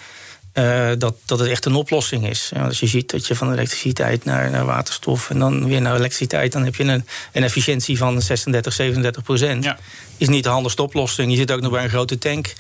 [0.54, 2.52] uh, dat, dat het echt een oplossing is.
[2.54, 5.96] Ja, als je ziet dat je van elektriciteit naar, naar waterstof en dan weer naar
[5.96, 9.64] elektriciteit, dan heb je een, een efficiëntie van 36, 37 procent.
[9.64, 9.78] Ja.
[10.18, 11.32] Is niet de handigste oplossing.
[11.32, 12.54] Je zit ook nog bij een grote tank.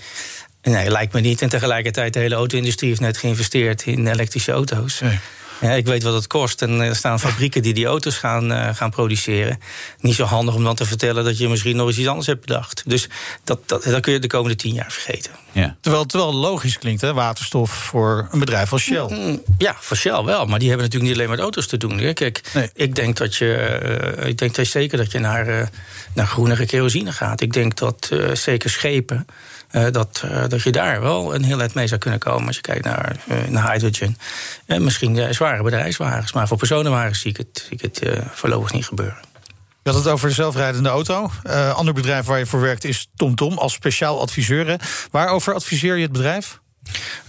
[0.71, 1.41] Nee, lijkt me niet.
[1.41, 4.99] En tegelijkertijd, de hele auto-industrie heeft net geïnvesteerd in elektrische auto's.
[4.99, 5.19] Nee.
[5.62, 6.62] Ja, ik weet wat het kost.
[6.62, 9.60] En er staan fabrieken die die auto's gaan, uh, gaan produceren.
[9.99, 12.45] Niet zo handig om dan te vertellen dat je misschien nog eens iets anders hebt
[12.45, 12.84] bedacht.
[12.86, 13.08] Dus
[13.43, 15.32] dat, dat, dat kun je de komende tien jaar vergeten.
[15.51, 15.75] Ja.
[15.82, 17.13] Terwijl het wel logisch klinkt, hè?
[17.13, 19.08] waterstof voor een bedrijf als Shell.
[19.10, 20.45] Mm, ja, voor Shell wel.
[20.45, 21.99] Maar die hebben natuurlijk niet alleen met auto's te doen.
[21.99, 22.13] Hè.
[22.13, 22.69] Kijk, nee.
[22.73, 23.80] ik denk dat je,
[24.19, 25.67] uh, ik denk dat zeker dat je naar, uh,
[26.13, 27.41] naar groenere kerosine gaat.
[27.41, 29.25] Ik denk dat zeker schepen.
[29.71, 32.56] Uh, dat, uh, dat je daar wel een heel eind mee zou kunnen komen als
[32.56, 34.17] je kijkt naar, uh, naar hydrogen.
[34.65, 38.86] En misschien zware bedrijfswagens, maar voor personenwagens zie ik het, zie ik het voorlopig niet
[38.86, 39.27] gebeuren.
[39.88, 41.32] Je had het over de zelfrijdende auto.
[41.45, 44.67] Uh, ander bedrijf waar je voor werkt is TomTom Tom, als speciaal adviseur.
[44.67, 44.75] Hè.
[45.12, 46.60] Waarover adviseer je het bedrijf?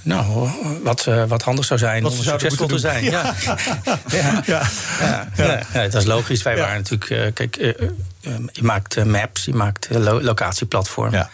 [0.03, 0.51] Nou,
[0.83, 3.05] wat, uh, wat handig zou zijn wat om succesvol te zijn.
[3.11, 3.35] Ja.
[4.11, 4.43] Ja.
[4.47, 4.69] Ja.
[5.37, 5.63] Ja.
[5.73, 5.83] ja.
[5.83, 6.43] dat is logisch.
[6.43, 7.11] Wij waren natuurlijk.
[7.11, 7.57] Uh, kijk,
[8.53, 11.13] je maakt maps, je maakt lo locatieplatform.
[11.13, 11.31] Ja.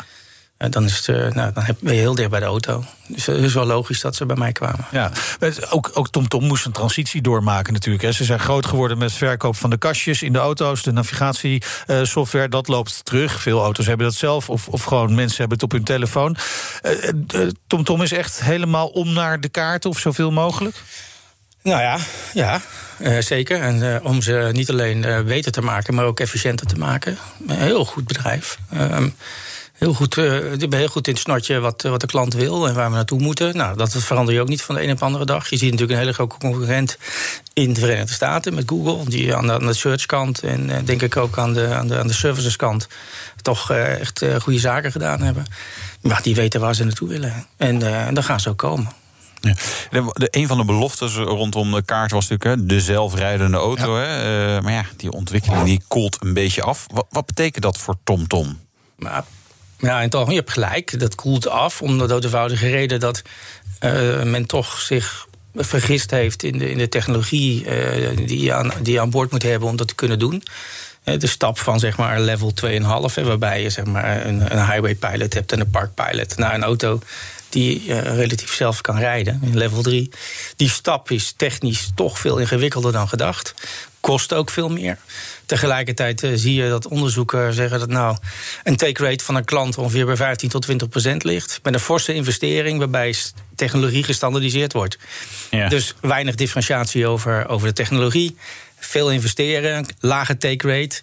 [0.70, 2.84] Dan, is het, nou, dan ben je heel dicht bij de auto.
[3.06, 4.86] Dus het is wel logisch dat ze bij mij kwamen.
[4.90, 5.10] Ja,
[5.70, 8.04] ook, ook TomTom moest een transitie doormaken natuurlijk.
[8.04, 8.12] Hè.
[8.12, 10.82] Ze zijn groot geworden met verkoop van de kastjes in de auto's.
[10.82, 13.42] De navigatiesoftware, dat loopt terug.
[13.42, 14.50] Veel auto's hebben dat zelf.
[14.50, 16.36] Of, of gewoon mensen hebben het op hun telefoon.
[17.66, 20.76] TomTom uh, is echt helemaal om naar de kaarten of zoveel mogelijk?
[21.62, 21.98] Nou ja,
[22.34, 22.60] ja.
[22.98, 23.60] uh, zeker.
[23.60, 27.18] En uh, om ze niet alleen beter te maken, maar ook efficiënter te maken.
[27.46, 28.58] Een heel goed bedrijf.
[28.70, 29.08] Ehm,
[29.78, 32.90] heel goed, uh, heel goed in het snotje wat, wat de klant wil en waar
[32.90, 33.56] we naartoe moeten.
[33.56, 35.48] Nou, dat verander je ook niet van de een op de andere dag.
[35.48, 36.98] Je ziet natuurlijk een hele grote concurrent
[37.52, 41.02] in de Verenigde Staten met Google, die aan de, aan de searchkant en uh, denk
[41.02, 42.88] ik ook aan de, aan de, aan de serviceskant
[43.42, 45.46] toch uh, echt goede zaken gedaan hebben.
[46.02, 47.46] Maar die weten waar ze naartoe willen.
[47.56, 47.78] En
[48.14, 48.92] dan gaan ze ook komen.
[49.40, 49.54] Ja.
[49.90, 53.98] De, een van de beloftes rondom de kaart was natuurlijk hè, de zelfrijdende auto.
[53.98, 54.06] Ja.
[54.06, 54.60] Hè?
[54.60, 56.86] Maar ja, die ontwikkeling die koelt een beetje af.
[56.92, 58.60] Wat, wat betekent dat voor TomTom?
[58.96, 59.24] Maar,
[59.78, 61.00] ja, in het je hebt gelijk.
[61.00, 63.22] Dat koelt af om de eenvoudige reden dat
[63.80, 68.72] uh, men toch zich vergist heeft in de, in de technologie uh, die, je aan,
[68.82, 70.42] die aan boord moet hebben om dat te kunnen doen.
[71.04, 75.34] De stap van zeg maar level 2,5, waarbij je zeg maar een, een highway pilot
[75.34, 77.00] hebt en een park pilot naar een auto
[77.54, 80.10] die uh, relatief zelf kan rijden, in level 3.
[80.56, 83.54] Die stap is technisch toch veel ingewikkelder dan gedacht.
[84.00, 84.98] Kost ook veel meer.
[85.46, 88.16] Tegelijkertijd uh, zie je dat onderzoeken zeggen dat nou
[88.62, 91.60] een take rate van een klant ongeveer bij 15 tot 20 procent ligt.
[91.62, 93.14] Met een forse investering waarbij
[93.54, 94.98] technologie gestandardiseerd wordt.
[95.50, 95.68] Ja.
[95.68, 98.36] Dus weinig differentiatie over, over de technologie.
[98.78, 101.00] Veel investeren, lage take rate.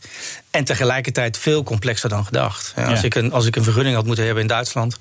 [0.52, 2.74] En tegelijkertijd veel complexer dan gedacht.
[2.76, 3.06] Ja, als, ja.
[3.06, 4.98] ik een, als ik een vergunning had moeten hebben in Duitsland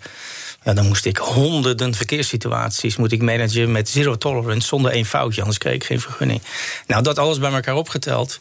[0.64, 5.40] ja, dan moest ik honderden verkeerssituaties moet ik managen met zero tolerance zonder één foutje,
[5.40, 6.42] anders kreeg ik geen vergunning.
[6.86, 8.40] Nou, dat alles bij elkaar opgeteld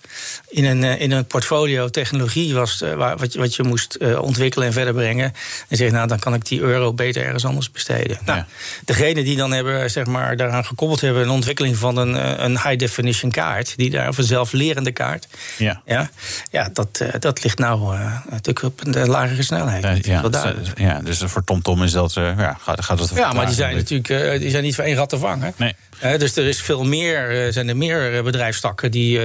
[0.50, 4.68] in een, in een portfolio technologie was uh, wat, je, wat je moest uh, ontwikkelen
[4.68, 5.34] en verder brengen.
[5.68, 8.18] En zeg, nou, dan kan ik die euro beter ergens anders besteden.
[8.26, 8.48] Nou, ja.
[8.86, 12.78] degene die dan hebben, zeg maar, daaraan gekoppeld hebben, een ontwikkeling van een, een high
[12.78, 15.28] definition kaart, die daar of een zelflerende kaart.
[15.58, 16.10] Ja, ja,
[16.52, 17.98] ja dat, dat ligt nou
[18.30, 20.06] natuurlijk op een lagere snelheid.
[20.06, 23.46] Ja, ja, ja, dus voor TomTom is dat dat, ja, gaat, gaat het ja, maar
[23.46, 25.54] die zijn natuurlijk uh, die zijn niet voor één rat te vangen.
[25.58, 25.76] Nee.
[26.00, 29.20] Dus er is veel meer, uh, zijn er meer bedrijfstakken die,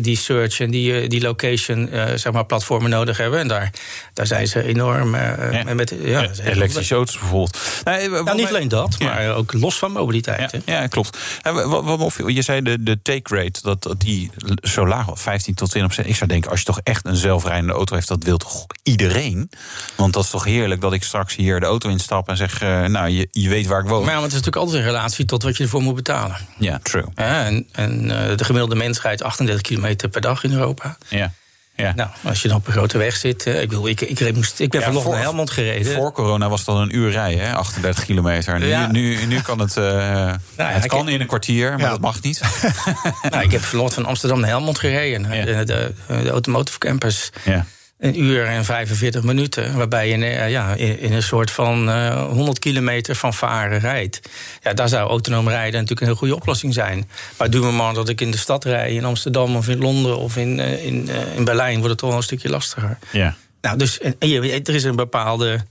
[0.00, 3.40] die search en die, die location zeg maar platformen nodig hebben.
[3.40, 3.70] En daar,
[4.14, 5.74] daar zijn ze enorm ja.
[5.74, 7.58] met ja, elektrische auto's bijvoorbeeld.
[7.84, 9.30] Nou, niet alleen dat, maar ja.
[9.30, 10.56] ook los van mobiliteit.
[10.64, 11.18] Ja, klopt.
[11.42, 14.30] Wat, wat, je zei de, de take rate, dat, dat die
[14.62, 16.12] zo laag was, 15 tot 20 procent.
[16.12, 19.50] Ik zou denken, als je toch echt een zelfrijdende auto heeft, dat wil toch iedereen?
[19.96, 23.08] Want dat is toch heerlijk dat ik straks hier de auto instap en zeg, nou,
[23.08, 24.04] je, je weet waar ik woon.
[24.04, 26.36] Maar ja, want het is natuurlijk altijd in relatie tot wat je ervoor moet betalen.
[26.58, 27.04] Ja, true.
[27.14, 30.96] Ja, en en uh, de gemiddelde mens rijdt 38 kilometer per dag in Europa.
[31.08, 31.32] Ja.
[31.74, 31.92] Ja.
[31.94, 33.46] Nou, als je dan op een grote weg zit.
[33.46, 35.94] Uh, ik, bedoel, ik, ik, ik, moest, ik ben ja, vanochtend naar Helmond gereden.
[35.94, 37.54] Voor corona was dat een uur rijden, hè?
[37.54, 38.58] 38 kilometer.
[38.58, 38.90] Nu, ja.
[38.90, 39.76] nu, nu kan het.
[39.76, 42.40] Uh, nou, het kan in een kwartier, maar dat mag niet.
[43.30, 45.22] nou, ik heb vanochtend van Amsterdam naar Helmond gereden.
[45.22, 47.30] De, de, de Automotive Campus.
[47.44, 47.66] Ja
[48.00, 49.76] een uur en 45 minuten.
[49.76, 54.20] Waarbij je uh, ja, in, in, een soort van uh, 100 kilometer van varen rijdt.
[54.62, 57.08] Ja, daar zou autonoom rijden natuurlijk een heel goede oplossing zijn.
[57.38, 60.18] Maar doe me maar dat ik in de stad rij, in Amsterdam of in Londen
[60.18, 62.98] of in, uh, in, in Berlijn, wordt het toch wel een stukje lastiger.
[63.12, 63.36] Ja.
[63.60, 65.64] Nou, dus en, er is een bepaalde.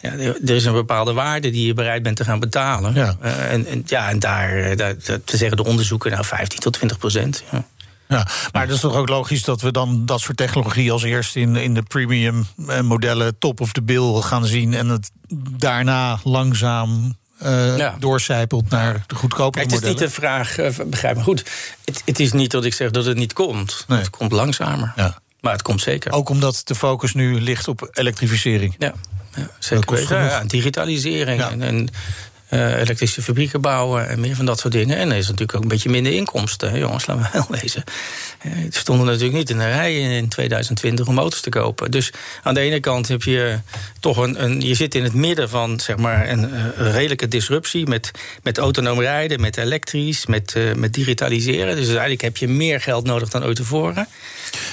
[0.00, 2.94] Ja, er is een bepaalde waarde die je bereid bent te gaan betalen.
[2.94, 3.16] Ja.
[3.20, 7.44] en, en, ja, en daar, daar, te zeggen de onderzoeken, nou 15 tot 20 procent.
[7.50, 7.64] Ja.
[8.08, 11.36] Ja, maar dat is toch ook logisch dat we dan dat soort technologie als eerst
[11.36, 12.46] in, in de premium
[12.82, 15.10] modellen top of the bill gaan zien en het
[15.58, 17.96] daarna langzaam uh, ja.
[17.98, 19.74] doorcijpelt naar de goedkope modellen.
[19.74, 21.44] Het is niet de vraag, uh, begrijp me goed.
[21.84, 23.84] Het, het, is niet dat ik zeg dat het niet komt.
[23.88, 23.98] Nee.
[23.98, 24.92] Het komt langzamer.
[24.96, 25.18] Ja.
[25.40, 26.12] Maar het komt zeker.
[26.12, 28.74] Ook omdat de focus nu ligt op elektrificering.
[28.78, 28.92] Ja,
[29.34, 30.14] ja zeker.
[30.14, 31.88] Ja, digitalisering en, en
[32.50, 34.96] uh, elektrische fabrieken bouwen en meer van dat soort dingen.
[34.96, 36.70] En er is natuurlijk ook een beetje minder inkomsten.
[36.70, 37.84] Hè, jongens, laten we wel wezen.
[38.46, 41.90] Uh, stonden natuurlijk niet in de rij in 2020 om auto's te kopen.
[41.90, 43.58] Dus aan de ene kant heb je
[44.00, 44.42] toch een.
[44.44, 48.10] een je zit in het midden van zeg maar, een, een redelijke disruptie met,
[48.42, 51.76] met autonoom rijden, met elektrisch, met, uh, met digitaliseren.
[51.76, 54.08] Dus eigenlijk heb je meer geld nodig dan ooit tevoren.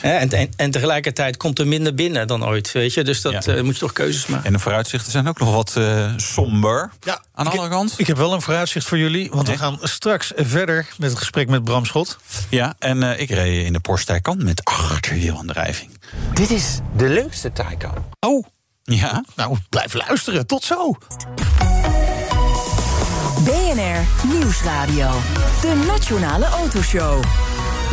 [0.01, 2.71] En, en, en, tegelijkertijd komt er minder binnen dan ooit.
[2.71, 3.03] Weet je?
[3.03, 3.63] Dus dat ja.
[3.63, 4.45] moet je toch keuzes maken.
[4.45, 5.79] En de vooruitzichten zijn ook nog wat
[6.17, 6.91] somber.
[7.01, 7.51] Ja, aan de
[7.97, 9.55] Ik heb wel een vooruitzicht voor jullie, want nee.
[9.55, 12.17] we gaan straks verder met het gesprek met Bram Schot.
[12.49, 15.91] Ja, en uh, ik reed in de Porsche Taycan met achterwielaandrijving.
[16.34, 18.05] Dit is de leukste Taycan.
[18.19, 18.45] Oh.
[18.84, 19.23] Ja.
[19.36, 20.47] Nou, blijf luisteren.
[20.47, 20.97] Tot zo.
[23.43, 25.10] BNR Nieuwsradio.
[25.62, 27.23] De Nationale Autoshow.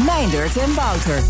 [0.06, 1.22] Meindert en Wouter.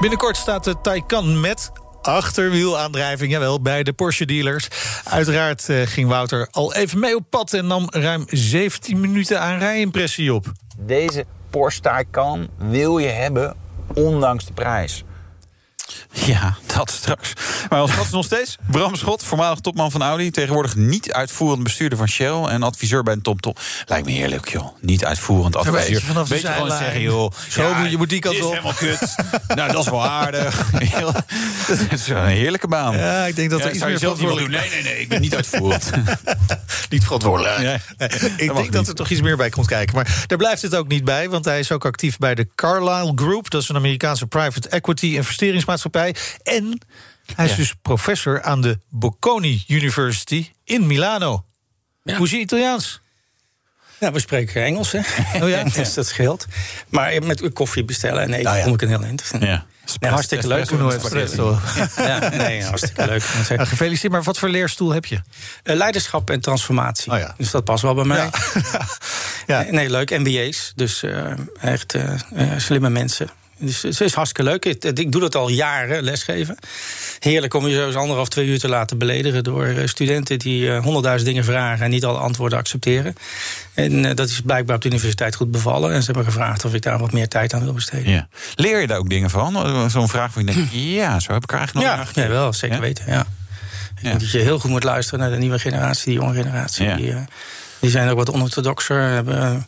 [0.00, 1.70] Binnenkort staat de Taycan met
[2.02, 4.68] achterwielaandrijving, jawel, bij de Porsche dealers.
[5.04, 9.58] Uiteraard uh, ging Wouter al even mee op pad en nam ruim 17 minuten aan
[9.58, 10.52] rijimpressie op.
[10.78, 13.56] Deze Porsche Taycan wil je hebben,
[13.94, 15.04] ondanks de prijs.
[16.26, 17.32] Ja, Dat straks.
[17.68, 20.30] Maar ons gast nog steeds Bram Schot, voormalig topman van Audi.
[20.30, 23.54] Tegenwoordig niet uitvoerend bestuurder van Shell en adviseur bij een TomTom.
[23.86, 24.66] Lijkt me heerlijk, joh.
[24.80, 26.00] Niet uitvoerend adviseur.
[26.00, 27.32] vanaf Beetje gewoon zeggen, joh.
[27.48, 28.50] Zo je moet die kant op.
[28.50, 29.14] helemaal kut.
[29.56, 30.70] nou, dat is wel aardig.
[31.68, 32.96] Dat is een heerlijke baan.
[32.96, 35.08] Ja, ik denk dat er Ja, iets zou je meer verantwoordelijk- Nee, nee, nee, ik
[35.08, 35.90] ben niet uitvoerend.
[36.90, 37.58] Niet verantwoordelijk.
[37.58, 39.94] Nee, ik denk dat er toch iets meer bij komt kijken.
[39.96, 43.12] Maar daar blijft het ook niet bij, want hij is ook actief bij de Carlyle
[43.14, 43.50] Group.
[43.50, 45.76] Dat is een Amerikaanse private equity investeringsmaatschappij.
[46.42, 46.80] En
[47.34, 47.56] hij is Ja.
[47.56, 51.44] dus professor aan de Bocconi University in Milano.
[52.02, 52.16] Ja.
[52.16, 53.00] Hoe is je Italiaans?
[54.00, 54.98] Nou, we spreken Engels, hè?
[55.42, 55.64] Oh ja?
[55.74, 56.46] dus dat scheelt.
[56.88, 58.62] Maar met koffie bestellen en eten Nou ja.
[58.64, 59.30] kom ik een heel eind.
[59.40, 59.66] Ja.
[60.00, 60.70] Nee, hartstikke leuk.
[61.96, 63.22] Ja, nee, hartstikke leuk.
[63.48, 65.20] Ja, gefeliciteerd, maar wat voor leerstoel heb je?
[65.62, 67.12] Eh, leiderschap en transformatie.
[67.12, 67.34] Oh ja.
[67.36, 68.16] Dus dat past wel bij mij.
[68.18, 68.30] Ja.
[69.62, 70.18] Nee, Nee, leuk.
[70.18, 70.72] MBA's.
[70.74, 72.12] Dus eh, echt eh,
[72.56, 73.28] slimme mensen.
[73.58, 74.64] Dus het is hartstikke leuk.
[74.64, 76.56] Ik, doe dat al jaren, lesgeven.
[77.18, 79.44] Heerlijk om je zo eens anderhalf, twee uur te laten beledigen...
[79.44, 81.84] door eh, studenten die eh, honderdduizend dingen vragen...
[81.84, 83.14] en niet alle antwoorden accepteren.
[83.74, 85.92] En eh, dat is blijkbaar op de universiteit goed bevallen.
[85.92, 88.10] En ze hebben gevraagd of ik daar wat meer tijd aan wil besteden.
[88.12, 88.28] Ja.
[88.54, 89.90] Leer je daar ook dingen van?
[89.90, 92.28] Zo'n vraag waar je denkt, ja, zo heb ik er eigenlijk nog Ja, naar nee,
[92.36, 92.82] wel, zeker Ja?
[92.82, 93.04] weten.
[93.06, 93.20] Ja.
[93.20, 94.08] Ik Ja.
[94.08, 96.84] denk dat je heel goed moet luisteren naar de nieuwe generatie, die jonge generatie.
[96.84, 96.96] Ja.
[96.96, 97.14] Die,
[97.80, 99.66] die zijn ook wat onorthodoxer, hebben,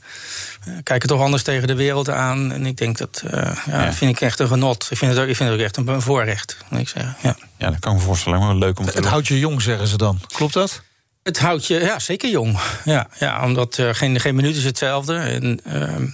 [0.65, 2.53] eh, kijken toch anders tegen de wereld aan.
[2.53, 3.93] En ik denk dat, eh, ja, Ja.
[3.93, 4.87] vind ik echt een genot.
[4.91, 7.17] Ik vind het ook, ik vind het ook echt een, een voorrecht, moet ik zeggen.
[7.23, 7.37] Ja.
[7.59, 8.39] Ja, dat kan ik me voorstellen.
[8.39, 10.21] Maar wel leuk om te Het houdt je jong, zeggen ze dan.
[10.27, 10.83] Klopt dat?
[11.23, 12.59] Het houdt je, ja, zeker jong.
[12.85, 15.17] Ja, ja omdat eh, geen, geen minuut is hetzelfde.
[15.17, 16.07] En, ehm,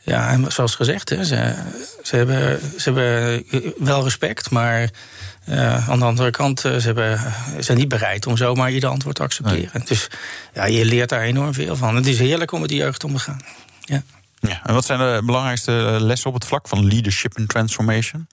[0.00, 1.54] ja, en zoals gezegd, hè, ze,
[2.02, 3.44] ze, hebben, ze hebben
[3.78, 4.90] wel respect, maar
[5.48, 7.18] eh, aan de andere kant, eh, ze hebben,
[7.56, 9.82] ze zijn niet bereid om zomaar ieder antwoord te accepteren.
[9.84, 10.08] Dus
[10.54, 11.96] ja, je leert daar enorm veel van.
[11.96, 13.40] Het is heerlijk om met die jeugd om te gaan.
[13.80, 14.02] Ja.
[14.40, 18.26] Ja, en wat zijn de belangrijkste eh, lessen op het vlak van leadership en transformation?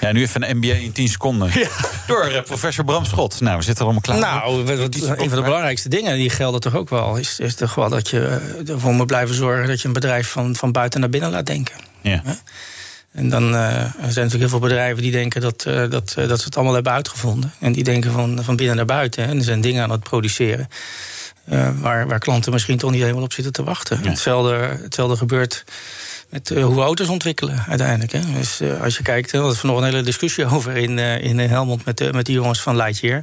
[0.00, 1.50] Ja, nu even een MBA in 10 seconden.
[2.06, 3.40] Door eh, professor Bram Schot.
[3.40, 4.18] Nou, we zitten er allemaal klaar.
[4.40, 7.74] Nou, wat- een van de belangrijkste dingen, die gelden toch ook wel, is, is toch
[7.74, 8.26] wel dat je
[8.66, 11.46] eh, ervoor moet blijven zorgen dat je een bedrijf van, van buiten naar binnen laat
[11.46, 11.74] denken.
[12.00, 12.22] Ja.
[13.12, 16.28] En dan eh, er zijn natuurlijk heel veel bedrijven die denken dat, eh, dat, eh,
[16.28, 17.52] dat ze het allemaal hebben uitgevonden.
[17.58, 19.22] En die denken van, van binnen naar buiten.
[19.22, 19.30] Hè.
[19.30, 20.68] En er zijn dingen aan het produceren.
[21.80, 24.08] waar, waar klanten misschien toch niet helemaal op zitten te wachten.
[24.08, 25.64] Hetzelfde, hetzelfde gebeurt
[26.28, 28.12] met hoe we auto's ontwikkelen uiteindelijk.
[28.12, 28.20] Hè.
[28.32, 32.12] Dus als je kijkt, er was vanochtend een hele discussie over in, in Helmond met,
[32.12, 33.22] met die jongens van Lightyear.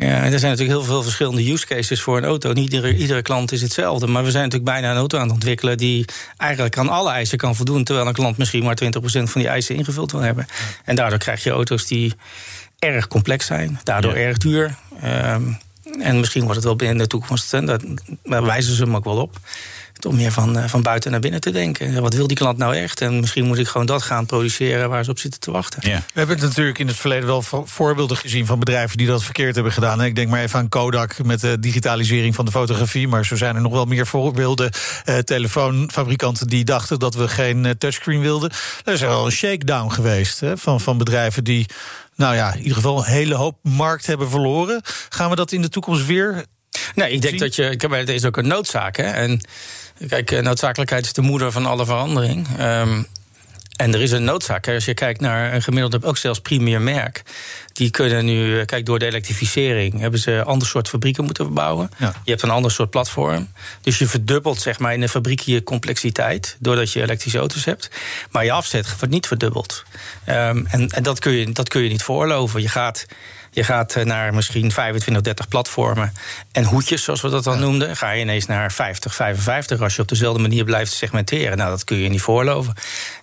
[0.00, 2.52] Ja, en er zijn natuurlijk heel veel verschillende use cases voor een auto.
[2.52, 4.06] Niet iedere, iedere klant is hetzelfde.
[4.06, 6.04] Maar we zijn natuurlijk bijna een auto aan het ontwikkelen die
[6.36, 7.84] eigenlijk aan alle eisen kan voldoen.
[7.84, 10.46] Terwijl een klant misschien maar 20% van die eisen ingevuld wil hebben.
[10.84, 12.14] En daardoor krijg je auto's die
[12.78, 14.24] erg complex zijn, daardoor Ja.
[14.24, 14.74] erg duur.
[15.02, 15.42] Ehm,
[16.02, 17.66] en misschien wordt het wel binnen de toekomst, en
[18.22, 19.36] daar wijzen ze hem ook wel op.
[20.06, 22.00] Om meer van, eh, van buiten naar binnen te denken.
[22.02, 23.00] Wat wil die klant nou echt?
[23.00, 25.88] En misschien moet ik gewoon dat gaan produceren waar ze op zitten te wachten.
[25.90, 25.96] Ja.
[25.96, 29.54] We hebben natuurlijk in het verleden wel vo- voorbeelden gezien van bedrijven die dat verkeerd
[29.54, 30.02] hebben gedaan.
[30.04, 33.08] Ik denk maar even aan Kodak met de digitalisering van de fotografie.
[33.08, 34.70] Maar zo zijn er nog wel meer voorbeelden.
[35.04, 38.50] Eh, telefoonfabrikanten die dachten dat we geen eh, touchscreen wilden.
[38.84, 41.66] Er is wel een shakedown geweest hè, van, van bedrijven die,
[42.20, 44.80] nou ja, in ieder geval een hele hoop markt hebben verloren.
[45.08, 46.44] Gaan we dat in de toekomst weer?
[46.94, 47.42] Nee, ik denk Zien?
[47.42, 47.70] dat je.
[47.70, 48.96] Ik heb het is ook een noodzaak.
[48.96, 49.02] Hè?
[49.02, 49.40] En
[50.08, 52.46] kijk, eh, noodzakelijkheid is de moeder van alle verandering.
[52.58, 53.02] Ehm,
[53.76, 54.64] en er is een noodzaak.
[54.64, 54.74] Hè.
[54.74, 57.22] Als je kijkt naar een gemiddelde, ook zelfs premier merk.
[57.72, 61.44] Die kunnen nu, eh, kijk, door de elektrificering hebben ze een ander soort fabrieken moeten
[61.44, 61.90] verbouwen.
[61.98, 62.14] Ja.
[62.24, 63.48] Je hebt een ander soort platform.
[63.80, 66.56] Dus je verdubbelt zeg maar in de fabriek je complexiteit.
[66.58, 67.90] Doordat je elektrische auto's hebt.
[68.30, 69.84] Maar je afzet wordt niet verdubbeld.
[70.24, 72.62] Ehm, en en dat, kun je, dat kun je niet veroorloven.
[72.62, 73.06] Je gaat.
[73.52, 76.12] Je gaat eh, naar misschien 25, 30 platformen
[76.52, 77.96] en hoedjes, zoals we dat dan noemden.
[77.96, 81.56] Ga je ineens naar 50, 55 als je op dezelfde manier blijft segmenteren.
[81.56, 82.74] Nou, dat kun je niet voorloven.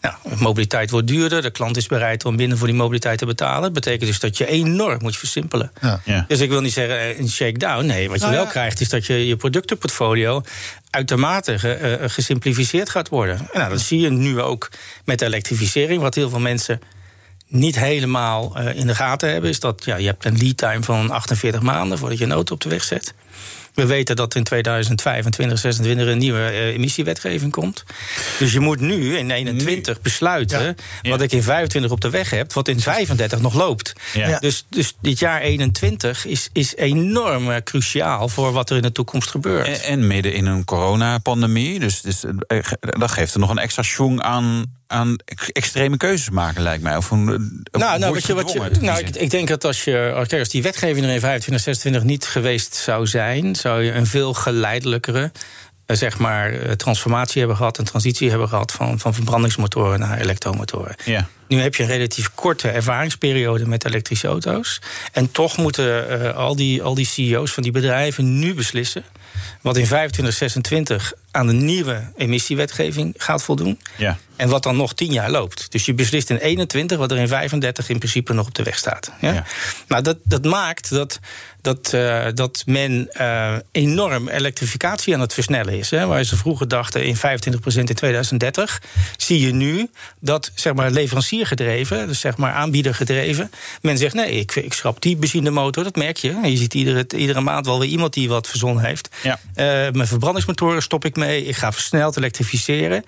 [0.01, 1.41] Nou, mobiliteit wordt duurder.
[1.41, 3.61] De klant is bereid om minder voor die mobiliteit te betalen.
[3.61, 5.71] Dat betekent dus dat je enorm moet versimpelen.
[5.81, 6.01] Ja.
[6.05, 6.25] Ja.
[6.27, 7.85] Dus ik wil niet zeggen eh, een shakedown.
[7.85, 8.49] Nee, wat je Nou wel ja.
[8.49, 10.41] krijgt is dat je je productenportfolio
[10.89, 13.37] uitermate ge- eh, gesimplificeerd gaat worden.
[13.39, 14.69] En nou, dat zie je nu ook
[15.05, 16.81] met de elektrificering, wat heel veel mensen
[17.47, 20.83] niet helemaal eh, in de gaten hebben, is dat ja, je hebt een lead time
[20.83, 23.13] van 48 maanden voordat je een auto op de weg zet.
[23.77, 27.83] We weten dat in 2025, 2026 een nieuwe eh, emissiewetgeving komt.
[28.39, 30.73] Dus je moet nu in 21 besluiten Ja.
[31.01, 31.09] Ja.
[31.09, 33.93] wat ik in 25 op de weg heb, wat in 35 nog loopt.
[34.13, 34.39] Ja.
[34.39, 38.91] Dus, dus dit jaar 21 is, is enorm eh, cruciaal voor wat er in de
[38.91, 39.67] toekomst gebeurt.
[39.67, 41.79] En, en midden in een coronapandemie.
[41.79, 42.23] Dus, dus
[42.79, 46.97] dat geeft er nog een extra schwung aan, aan ex- extreme keuzes maken, lijkt mij.
[46.97, 47.25] Of een,
[47.71, 50.41] Nou, nou, wat je, wat je, nou ik, ik denk dat als, je, als, kijk,
[50.41, 54.33] als die wetgeving er in 25, 26 niet geweest zou zijn, zou je een veel
[54.33, 55.31] geleidelijkere
[55.87, 60.17] eh, zeg maar, eh, transformatie hebben gehad, een transitie hebben gehad van, van verbrandingsmotoren naar
[60.19, 60.95] elektromotoren.
[61.05, 61.27] Ja.
[61.47, 64.81] Nu heb je een relatief korte ervaringsperiode met elektrische auto's.
[65.11, 69.03] En toch moeten uh, al, die, al die CEO's van die bedrijven nu beslissen.
[69.61, 73.79] wat in 25, 26 aan de nieuwe emissiewetgeving gaat voldoen.
[73.95, 74.17] Ja.
[74.35, 75.71] En wat dan nog tien jaar loopt.
[75.71, 78.77] Dus je beslist in 21 wat er in 35 in principe nog op de weg
[78.77, 79.11] staat.
[79.21, 79.33] Ja?
[79.33, 79.45] Ja.
[79.87, 81.19] Nou, dat, dat maakt dat,
[81.61, 85.89] dat, uh, dat men uh, enorm elektrificatie aan het versnellen is.
[85.89, 86.05] Hè?
[86.05, 87.19] Waar ze vroeger dachten in 25%
[87.73, 88.81] in 2030,
[89.17, 90.91] zie je nu dat zeg maar,
[91.37, 96.17] leveranciergedreven, dus zeg maar aanbiedergedreven, men zegt nee, ik, ik schrap die benzinemotor, dat merk
[96.17, 96.39] je.
[96.43, 99.09] Je ziet iedere, iedere maand wel weer iemand die wat verzonnen heeft.
[99.23, 99.39] Ja.
[99.55, 103.03] Uh, mijn verbrandingsmotoren stop ik mee, ik ga versneld elektrificeren.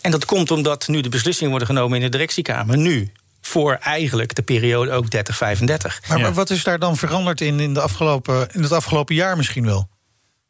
[0.00, 2.76] En dat komt omdat nu de beslissingen worden genomen in de directiekamer.
[2.76, 5.08] Nu, voor eigenlijk de periode ook 30-35.
[5.38, 6.18] Maar, Ja.
[6.18, 9.64] maar wat is daar dan veranderd in, in, de afgelopen, in het afgelopen jaar misschien
[9.64, 9.88] wel?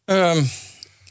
[0.04, 0.50] Um,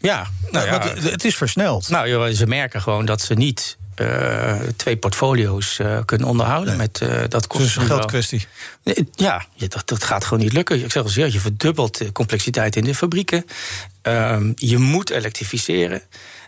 [0.01, 1.89] ja, nou ja, het is versneld.
[1.89, 6.77] nou, joh, ze merken gewoon dat ze niet uh, twee portfolio's uh, kunnen onderhouden.
[6.77, 6.87] Nee.
[6.87, 8.45] Met, uh, dat kost Dus een geldkwestie.
[9.15, 10.83] Ja, dat, dat gaat gewoon niet lukken.
[10.83, 13.45] Ik zeg al zeer, je verdubbelt de complexiteit in de fabrieken.
[14.01, 16.01] Um, je moet elektrificeren.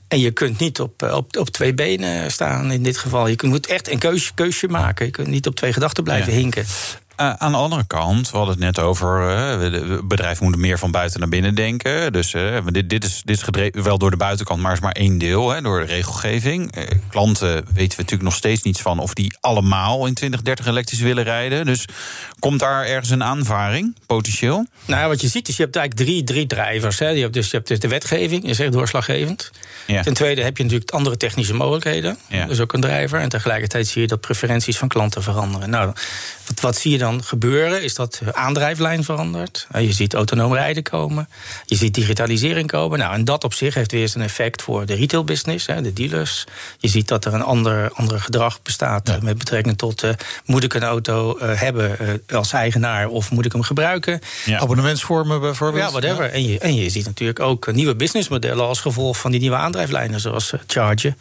[0.08, 3.28] En je kunt niet op, eh, op, op twee benen staan in dit geval.
[3.28, 5.06] Je moet echt een keusje, keusje maken.
[5.06, 6.38] Je kunt niet op twee gedachten blijven Ja.
[6.38, 6.66] hinken.
[7.22, 9.22] Uh, aan de andere kant, we hadden het net over.
[9.22, 12.14] Uh, de bedrijven moeten meer van buiten naar binnen denken.
[12.14, 14.92] Dus uh, dit, dit, is, dit is gedreven wel door de buitenkant, maar is maar
[14.92, 16.74] één deel, hè, door de regelgeving.
[17.10, 21.24] Klanten weten we natuurlijk nog steeds niets van of die allemaal in 2030 elektrisch willen
[21.24, 21.66] rijden.
[21.66, 21.86] Dus
[22.40, 24.66] komt daar ergens een aanvaring, potentieel?
[24.86, 27.00] Nou, wat je ziet is, je hebt eigenlijk drie, drie drijvers.
[27.00, 27.10] Hè.
[27.10, 29.52] Je hebt dus, je hebt dus de wetgeving, is echt doorslaggevend.
[29.88, 30.02] Ja.
[30.02, 32.18] Ten tweede heb je natuurlijk andere technische mogelijkheden.
[32.28, 32.42] Ja.
[32.42, 33.20] Dat is ook een drijver.
[33.20, 35.70] En tegelijkertijd zie je dat preferenties van klanten veranderen.
[35.70, 35.94] Nou,
[36.48, 37.84] wat, wat zie je dan gebeuren?
[37.84, 39.68] Is dat de aandrijflijn verandert.
[39.76, 41.30] Uh, Je ziet autonoom rijden komen.
[41.66, 43.00] Je ziet digitalisering komen.
[43.00, 45.94] Nou, en dat op zich heeft weer eens een effect voor de retailbusiness, hè, de
[45.94, 46.46] dealers.
[46.78, 49.16] Je ziet dat er een ander, ander gedrag bestaat Ja.
[49.16, 50.04] uh, met betrekking tot...
[50.04, 50.12] Uh,
[50.46, 51.98] moet ik een auto uh, hebben
[52.30, 54.20] uh, als eigenaar of moet ik hem gebruiken?
[54.46, 54.60] Ja.
[54.60, 55.84] Abonnementsvormen bijvoorbeeld.
[55.84, 56.32] Ja, whatever.
[56.32, 59.56] En, je, en je ziet natuurlijk ook eh, nieuwe businessmodellen als gevolg van die nieuwe
[59.56, 61.16] aandrijflijnen, zoals uh, Charge.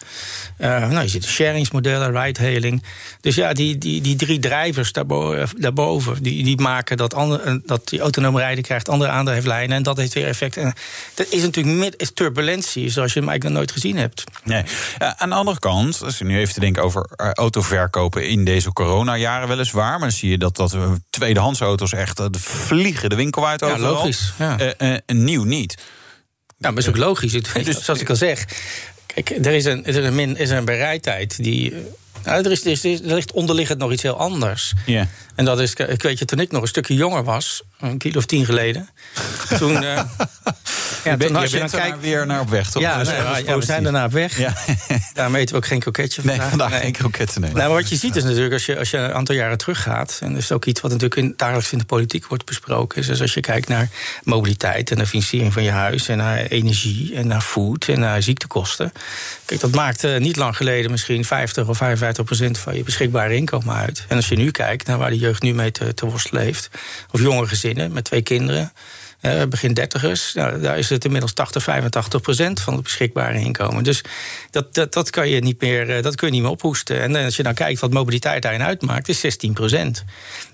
[0.59, 2.83] Uh, nou, je ziet sharingsmodellen, ride-hailing.
[3.21, 5.49] Dus ja, die, die, die drie drijvers daarboven,
[5.81, 9.77] daarboven die, die maken dat, andere, dat die autonoom rijden krijgt andere aandrijflijnen.
[9.77, 10.57] En dat heeft weer effect.
[10.57, 10.75] En
[11.15, 14.25] dat is natuurlijk met, is turbulentie, zoals je hem eigenlijk nog nooit gezien hebt.
[14.45, 14.63] Nee.
[14.99, 18.45] Ja, aan de andere kant, als je nu even te denken over uh, autoverkopen in
[18.45, 23.17] deze coronajaren weliswaar, maar dan zie je dat, dat we tweedehands auto's echt vliegen de
[23.17, 23.93] winkel uit Ja, overal.
[23.93, 24.33] logisch.
[24.39, 24.59] Ja.
[24.79, 25.75] Uh, nieuw niet.
[26.59, 27.33] Nou, maar is ook logisch.
[27.65, 28.45] Dus, zoals ik al zeg,
[29.07, 31.75] kijk, er is een, er is een, min, is een bereidheid die.
[32.25, 34.73] Nou, er, is, er, is, er ligt onderliggend nog iets heel anders.
[34.87, 35.07] Yeah.
[35.35, 38.19] En dat is, ik weet je, toen ik nog een stukje jonger was, een kilo
[38.19, 38.89] of tien geleden.
[39.59, 39.83] toen.
[39.83, 40.03] Uh,
[41.05, 42.83] ja, je bent, toen je bent dan weer naar op weg, toch?
[42.83, 43.09] Ja, dus
[43.45, 44.39] ja we zijn daarna op weg.
[44.39, 44.55] Ja.
[45.15, 46.41] Daarom eten we ook geen kroketje vandaag.
[46.41, 46.81] Nee, vandaag nee.
[46.81, 47.53] geen kroketten, nee.
[47.53, 50.19] Nou, wat je ziet is natuurlijk, als je, als je een aantal jaren teruggaat...
[50.23, 52.99] en dat is ook iets wat natuurlijk in, dagelijks in de politiek wordt besproken...
[52.99, 53.89] is dus als je kijkt naar
[54.23, 56.09] mobiliteit en de financiering van je huis...
[56.09, 58.93] en naar energie en naar food en naar ziektekosten...
[59.45, 62.59] kijk, dat maakt uh, niet lang geleden misschien 50 of 55 procent...
[62.59, 64.05] van je beschikbare inkomen uit.
[64.09, 66.71] En als je nu kijkt naar waar de jeugd nu mee te, te worstelen heeft...
[67.11, 68.73] of jonge gezinnen met twee kinderen...
[69.23, 73.85] Uh, begin dertigers, nou, daar is het inmiddels 80, 85 procent van het beschikbare inkomen.
[73.85, 74.03] Dus
[74.51, 77.01] dat, dat, dat, kan je niet meer, uh, dat kun je niet meer ophoesten.
[77.01, 80.05] En als je dan kijkt wat mobiliteit daarin uitmaakt, is 16 procent.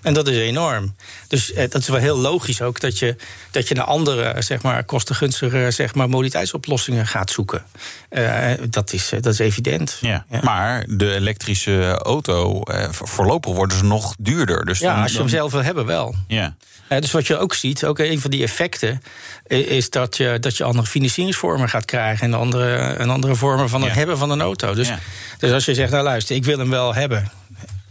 [0.01, 0.95] En dat is enorm.
[1.27, 3.15] Dus uh, dat is wel heel logisch ook dat je,
[3.51, 7.65] dat je naar andere, zeg maar, kostengunstige zeg maar, mobiliteitsoplossingen gaat zoeken.
[8.09, 9.97] Eh, dat, is, dat is evident.
[10.01, 10.39] Ja, ja.
[10.43, 14.65] Maar de elektrische auto, voorlopig worden ze nog duurder.
[14.65, 16.15] Dus ja, dan, als je hem zelf wil hebben, wel.
[16.27, 16.55] Ja.
[16.89, 19.01] Uh, dus wat je ook ziet, ook een van die effecten,
[19.47, 23.81] is dat je, dat je andere financieringsvormen gaat krijgen en andere, en andere vormen van
[23.81, 23.97] het ja.
[23.97, 24.73] hebben van een auto.
[24.73, 24.99] Dus, ja.
[25.39, 27.31] dus als je zegt, nou luister, ik wil hem wel hebben.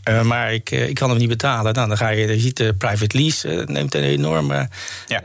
[0.09, 1.75] Uh, maar ik, uh, ik kan hem niet betalen.
[1.75, 4.69] Nou, dan ga je, je ziet de private lease uh, neemt een enorme,
[5.07, 5.23] ja.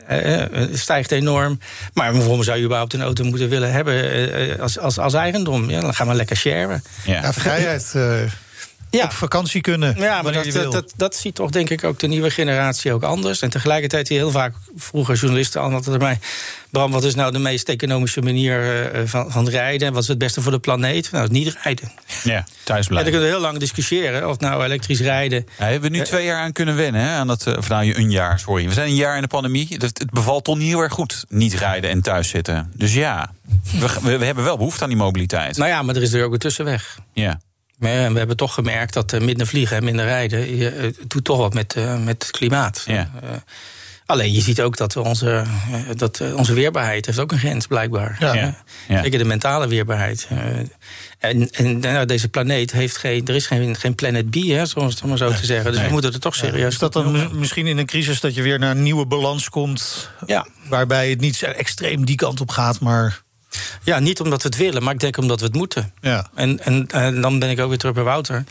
[0.73, 1.59] stijgt enorm.
[1.93, 5.69] Maar waarom zou je überhaupt een auto moeten willen hebben als, als, als eigendom?
[5.69, 6.83] Ja, dan gaan we lekker sharen.
[7.03, 7.95] Ja, ja vrijheid.
[8.91, 9.03] Ja.
[9.03, 9.95] op vakantie kunnen.
[9.97, 13.03] Ja, maar dat, dat, dat, dat, ziet toch denk ik ook de nieuwe generatie ook
[13.03, 13.41] anders.
[13.41, 16.19] En tegelijkertijd heel vaak vroeger journalisten al altijd mij...
[16.69, 19.93] Bram, wat is nou de meest economische manier uh, van, van rijden?
[19.93, 21.11] Wat is het beste voor de planeet?
[21.11, 21.91] Nou, niet rijden.
[22.23, 22.89] Ja, thuis blijven.
[22.89, 25.45] En dan kunnen we heel lang discussiëren of nou elektrisch rijden...
[25.57, 27.09] Ja, hebben we nu twee jaar aan kunnen wennen, hè?
[27.09, 28.67] Aan dat, of nou, een jaar, sorry.
[28.67, 29.67] We zijn een jaar in de pandemie.
[29.69, 32.71] Het, het bevalt toch niet heel erg goed, niet rijden en thuis zitten.
[32.75, 33.31] Dus ja,
[34.01, 35.57] we, we hebben wel behoefte aan die mobiliteit.
[35.57, 36.99] Nou ja, maar er is er ook een tussenweg.
[37.13, 37.39] Ja.
[37.89, 40.57] We hebben toch gemerkt dat minder vliegen en minder rijden...
[40.57, 42.83] Je, het doet toch wat met, uh, met het klimaat.
[42.85, 43.11] Ja.
[43.23, 43.29] Uh,
[44.05, 45.29] Alleen je ziet ook dat onze,
[45.71, 48.15] eh, dat eh, onze weerbaarheid heeft ook een grens, blijkbaar.
[48.19, 48.33] Ja.
[48.33, 48.63] Ja.
[48.87, 49.01] Ja.
[49.01, 50.27] Zeker de mentale weerbaarheid.
[50.29, 50.37] Eh,
[51.19, 53.27] En, en nou, deze planeet heeft geen.
[53.27, 55.71] Er is geen, geen planet B, hè, zoals het maar zo te zeggen.
[55.71, 58.35] Dus we moeten er toch serieus Is dat dan mi- misschien in een crisis dat
[58.35, 60.09] je weer naar een nieuwe balans komt...
[60.25, 60.47] Ja.
[60.69, 63.21] waarbij het niet zo extreem die kant op gaat, maar...
[63.83, 65.93] ja, niet omdat we het willen, maar ik denk omdat we het moeten.
[66.01, 66.29] Ja.
[66.35, 68.43] En, en, en dan ben ik ook weer terug bij Wouter.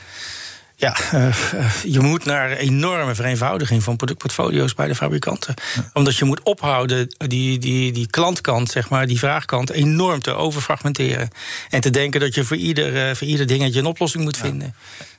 [0.81, 5.55] Ja, eh, eh, je moet naar enorme vereenvoudiging van productportfolio's bij de fabrikanten.
[5.93, 11.31] Omdat je moet ophouden die, die, die klantkant, zeg maar, die vraagkant, enorm te overfragmenteren.
[11.70, 14.74] En te denken dat je voor ieder, eh, voor ieder dingetje een oplossing moet vinden.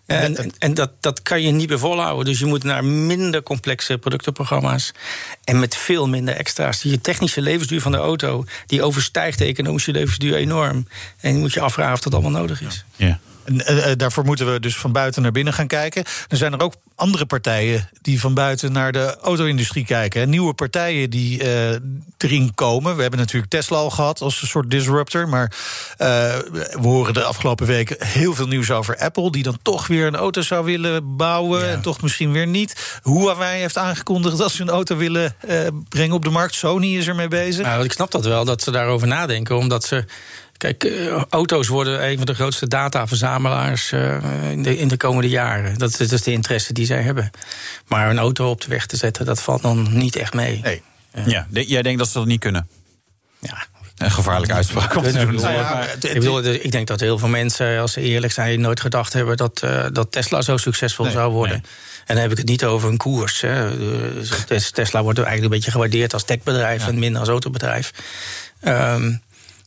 [0.05, 2.25] En, en, en dat, dat kan je niet meer volhouden.
[2.25, 4.91] Dus je moet naar minder complexe productenprogramma's.
[5.43, 6.81] En met veel minder extra's.
[6.81, 8.45] Die technische levensduur van de auto...
[8.65, 10.87] die overstijgt de economische levensduur enorm.
[11.19, 12.85] En je moet je afvragen of dat allemaal nodig is.
[12.95, 13.19] Ja.
[13.43, 16.03] En, eh, eh, daarvoor moeten we dus van buiten naar binnen gaan kijken.
[16.27, 20.29] Er zijn er ook andere partijen die van buiten naar de auto-industrie kijken.
[20.29, 21.79] Nieuwe partijen die eh,
[22.17, 22.95] erin komen.
[22.95, 25.29] We hebben natuurlijk Tesla al gehad als een soort disruptor.
[25.29, 25.51] Maar
[25.97, 29.31] we horen de afgelopen weken heel veel nieuws over Apple...
[29.31, 32.99] die dan toch weer een auto zou willen bouwen en toch misschien weer niet.
[33.03, 35.35] Huawei heeft aangekondigd dat ze een auto willen
[35.89, 36.55] brengen op de markt.
[36.55, 37.65] Sony is ermee bezig.
[37.65, 39.57] Nou, ik snap dat wel, dat ze daarover nadenken.
[39.57, 40.05] Omdat ze.
[40.61, 45.29] Kijk, eh, auto's worden een van de grootste dataverzamelaars eh, in, de, in de komende
[45.29, 45.77] jaren.
[45.77, 47.31] Dat, is- dat is de interesse die zij hebben.
[47.87, 50.59] Maar een auto op de weg te zetten, dat valt dan niet echt mee.
[50.63, 50.81] Nee.
[51.25, 52.67] Ja, de- jij denkt dat ze dat niet kunnen?
[53.39, 53.65] Ja,
[53.97, 55.35] Een gevaarlijke uitspraak om te kunnen, doen.
[55.35, 58.01] ik bedoel, Nou ja, ik, bedoel, de- ik denk dat heel veel mensen, als ze
[58.01, 61.55] eerlijk zijn, nooit gedacht hebben dat, eh, dat Tesla zo succesvol Nee, zou worden.
[62.05, 63.41] En dan heb ik het niet over een koers.
[63.41, 63.77] Hè.
[64.13, 67.91] Dus Tes- Tesla wordt eigenlijk een beetje gewaardeerd als techbedrijf en minder als autobedrijf.
[68.59, 69.13] Ehm,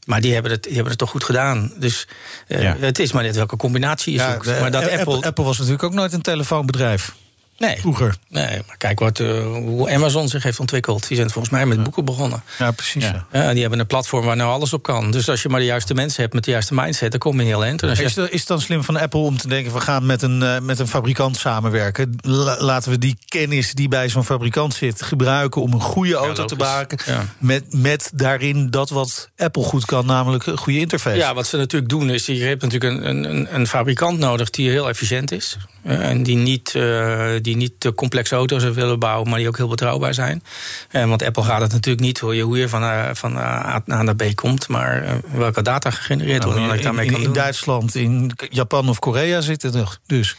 [0.06, 1.72] maar die hebben, het, die hebben het toch goed gedaan.
[1.78, 2.06] Dus
[2.46, 2.76] eh, Ja.
[2.78, 4.44] het is maar net welke combinatie je Ja, zoekt.
[4.44, 5.22] de- maar dat Apple, Apple.
[5.28, 7.14] Apple was natuurlijk ook nooit een telefoonbedrijf.
[7.58, 8.14] Nee, Vroeger.
[8.28, 11.08] nee, maar kijk wat, eh, hoe Amazon zich heeft ontwikkeld.
[11.08, 12.42] Die zijn volgens mij met boeken begonnen.
[12.58, 13.04] Ja, precies.
[13.32, 13.52] Ja.
[13.52, 15.10] die hebben een platform waar nou alles op kan.
[15.10, 17.46] Dus als je maar de juiste mensen hebt met de juiste mindset, dan kom je
[17.46, 17.80] heel eind.
[17.80, 19.72] Je- Is, het- is het dan slim van Apple om te denken...
[19.72, 22.16] we gaan met een, eh, met een fabrikant samenwerken?
[22.20, 25.02] La- laten we die kennis die bij zo'n fabrikant zit...
[25.02, 26.98] gebruiken om een goede auto te maken...
[27.06, 27.24] Ja.
[27.38, 31.16] Met, met daarin dat wat Apple goed kan, namelijk een goede interface.
[31.16, 34.70] Ja, wat ze natuurlijk doen is, je hebt natuurlijk een- een, een fabrikant nodig die
[34.70, 35.56] heel efficiënt is.
[35.84, 39.56] Eh, en die niet, eh, die niet te complexe auto's willen bouwen, maar die ook
[39.56, 40.42] heel betrouwbaar zijn.
[40.90, 44.16] Eh, want Apple gaat het natuurlijk niet hoe je, hoe je van, van A naar
[44.16, 47.34] B komt, maar welke data gegenereerd Nou, in, ik daarmee in- kan in doen.
[47.34, 50.36] Duitsland, in Japan of Korea zitten er dus.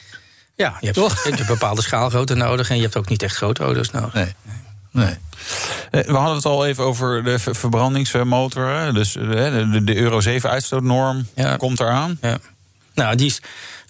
[0.55, 3.35] Ja, je hebt, je hebt een bepaalde schaalgrootte nodig en je hebt ook niet echt
[3.35, 4.13] grote auto's nodig.
[4.13, 4.33] Nee.
[4.91, 5.15] nee.
[5.91, 8.67] Eh, We hadden het al even over de ver- verbrandingsmotor.
[8.67, 8.93] hè.
[8.93, 11.55] Dus de, de Euro 7 uitstootnorm Ja.
[11.57, 12.17] komt eraan.
[12.21, 12.37] Ja.
[12.93, 13.41] Nou, die is.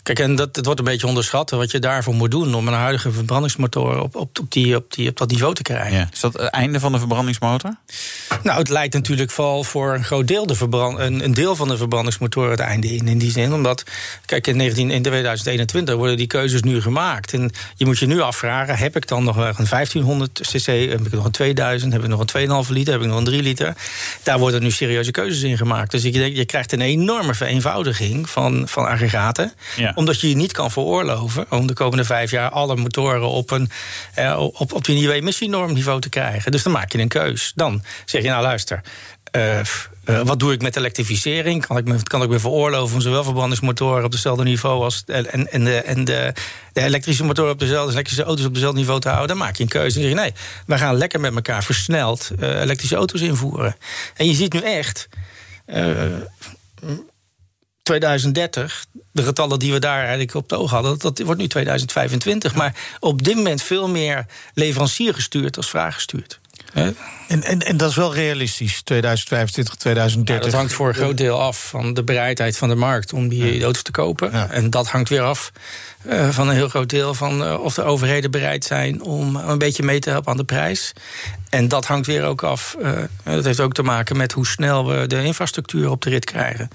[0.05, 2.73] Kijk, en dat, het wordt een beetje onderschat wat je daarvoor moet doen om een
[2.73, 5.97] huidige verbrandingsmotor op, op, op, die, op, die, op dat niveau te krijgen.
[5.97, 6.09] Ja.
[6.13, 7.75] Is dat het einde van de verbrandingsmotor?
[8.43, 11.67] Nou, het lijkt natuurlijk vooral voor een groot deel, de verbrand, een, een deel van
[11.67, 13.07] de verbrandingsmotoren het einde in.
[13.07, 13.83] In die zin, omdat,
[14.25, 17.33] kijk, in, 19, in 2021 worden die keuzes nu gemaakt.
[17.33, 21.05] En je moet je nu afvragen: heb ik dan nog wel een 1500 cc, heb
[21.05, 23.41] ik nog een 2000, heb ik nog een 2,5 liter, heb ik nog een 3
[23.41, 23.73] liter?
[24.23, 25.91] Daar worden nu serieuze keuzes in gemaakt.
[25.91, 29.53] Dus ik denk, je krijgt een enorme vereenvoudiging van, van aggregaten.
[29.75, 29.93] Ja.
[29.95, 33.69] Omdat je je niet kan veroorloven om de komende vijf jaar alle motoren op, een,
[34.13, 36.51] eh, op, op die nieuwe emissienormniveau te krijgen.
[36.51, 37.51] Dus dan maak je een keus.
[37.55, 38.81] Dan zeg je, nou luister.
[39.31, 39.65] eh, eh,
[40.05, 41.65] wat doe ik met elektrificering?
[41.65, 45.51] Kan ik, me, kan ik me veroorloven om zowel verbrandingsmotoren op hetzelfde niveau als en,
[45.51, 46.33] en, de, en de,
[46.73, 49.27] elektrische motoren op dezelfde, elektrische auto's op dezelfde niveau te houden?
[49.27, 49.99] Dan maak je een keuze.
[49.99, 50.33] Dan zeg je nee,
[50.65, 53.75] wij gaan lekker met elkaar versneld elektrische auto's invoeren.
[54.15, 55.07] En je ziet nu echt.
[57.89, 61.47] Eh, 2030, de getallen die we daar eigenlijk op het oog hadden, dat wordt nu
[61.47, 62.55] 2025.
[62.55, 66.39] Maar op dit moment veel meer leverancier gestuurd als vraag gestuurd.
[66.73, 66.95] En,
[67.43, 70.45] en, en dat is wel realistisch, 2025, Ja, 2030.
[70.45, 73.63] dat hangt voor een groot deel af van de bereidheid van de markt om die
[73.63, 74.31] auto's te kopen.
[74.31, 74.49] Ja.
[74.49, 75.51] En dat hangt weer af
[76.07, 79.57] eh, van een heel groot deel van eh, of de overheden bereid zijn om een
[79.57, 80.93] beetje mee te helpen aan de prijs.
[81.49, 82.75] En dat hangt weer ook af.
[82.81, 82.91] eh,
[83.23, 86.69] dat heeft ook te maken met hoe snel we de infrastructuur op de rit krijgen.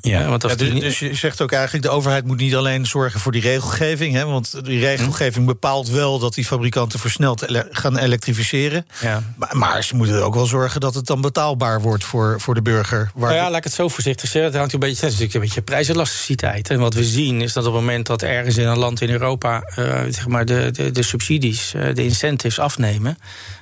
[0.00, 0.28] Ja.
[0.28, 2.86] Want als Ja, dus, niet- dus je zegt ook eigenlijk, de overheid moet niet alleen
[2.86, 4.14] zorgen voor die regelgeving.
[4.14, 8.86] Hè, want die regelgeving bepaalt wel dat die fabrikanten versneld ele- gaan elektrificeren.
[9.00, 9.22] ja.
[9.36, 12.62] Maar, maar ze moeten ook wel zorgen dat het dan betaalbaar wordt voor, voor de
[12.62, 13.10] burger.
[13.14, 14.50] Waar Nou ja, laat ik het zo voorzichtig zeggen.
[14.50, 16.70] Het hangt een beetje, het is natuurlijk een beetje prijselasticiteit.
[16.70, 19.10] En wat we zien is dat op het moment dat ergens in een land in
[19.10, 23.18] Europa uh, zeg maar de, de, de subsidies, uh, de incentives afnemen,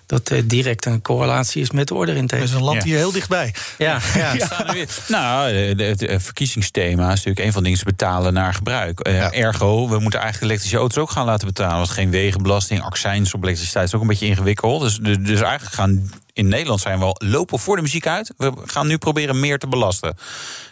[0.06, 2.40] dat uh, direct een correlatie is met de orderintake.
[2.40, 3.54] Dat is een land hier heel dichtbij.
[3.78, 4.32] Ja, ja.
[4.32, 4.84] ja.
[5.08, 9.08] Nou, het verkiezingsthema is natuurlijk een van de dingen betalen naar gebruik.
[9.08, 9.32] Ja.
[9.32, 11.76] Ergo, we moeten eigenlijk elektrische auto's ook gaan laten betalen.
[11.76, 14.82] Want geen wegenbelasting, accijns op elektriciteit is ook een beetje ingewikkeld.
[14.82, 18.32] Dus, dus, dus eigenlijk gaan in Nederland zijn we al lopen voor de muziek uit.
[18.36, 20.16] We gaan nu proberen meer te belasten.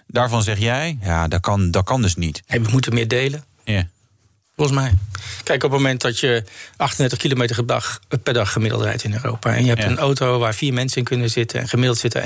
[0.06, 2.42] Daarvan zeg jij, ja, dat kan, dat kan dus niet.
[2.46, 3.44] Hey, we moeten meer delen.
[3.64, 3.86] Ja.
[4.58, 4.94] Volgens mij.
[5.44, 6.44] Kijk, op het moment dat je
[6.76, 9.54] 38 kilometer per dag, per dag gemiddeld rijdt in Europa...
[9.54, 9.88] en je hebt Ja.
[9.88, 11.60] een auto waar vier mensen in kunnen zitten...
[11.60, 12.22] en gemiddeld zitten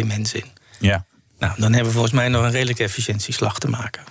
[0.00, 0.50] 1,2 mensen in.
[0.78, 1.04] Ja.
[1.42, 4.02] Nou, dan hebben we volgens mij nog een redelijke efficiëntieslag te maken.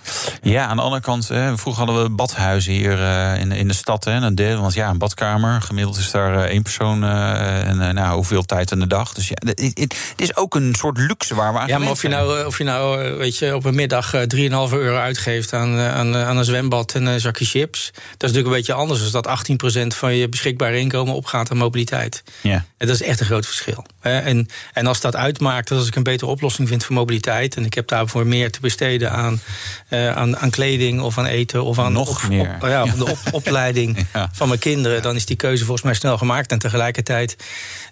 [0.42, 3.74] Ja, aan de andere kant, hè, vroeger hadden we badhuizen hier eh, in, in de
[3.74, 4.04] stad.
[4.04, 7.94] Hè, een deel, want ja, een badkamer, gemiddeld is daar eh, één persoon eh, en
[7.94, 9.12] nou, hoeveel tijd in de dag.
[9.12, 12.02] Dus ja, het, is ook een soort luxe waar we aan Ja, maar gewend of
[12.02, 14.20] je nou, of je nou weet je, op een middag eh,
[14.68, 17.90] 3,5 euro uitgeeft aan, aan, aan een zwembad en een zakje chips...
[17.92, 19.48] dat is natuurlijk een beetje anders dan dat
[19.84, 22.22] 18% van je beschikbare inkomen opgaat aan mobiliteit.
[22.40, 22.64] Ja.
[22.76, 23.84] En dat is echt een groot verschil.
[24.00, 27.20] En, en als dat uitmaakt, dat als ik een betere oplossing vind voor mobiliteit...
[27.26, 29.40] en ik heb daarvoor meer te besteden aan,
[29.88, 31.64] eh, aan, aan kleding of aan eten...
[31.64, 32.56] of aan Nog op- meer.
[32.60, 34.30] op- ja, of de op- opleiding Ja.
[34.32, 35.02] van mijn kinderen...
[35.02, 36.50] dan is die keuze volgens mij snel gemaakt.
[36.52, 37.36] En tegelijkertijd,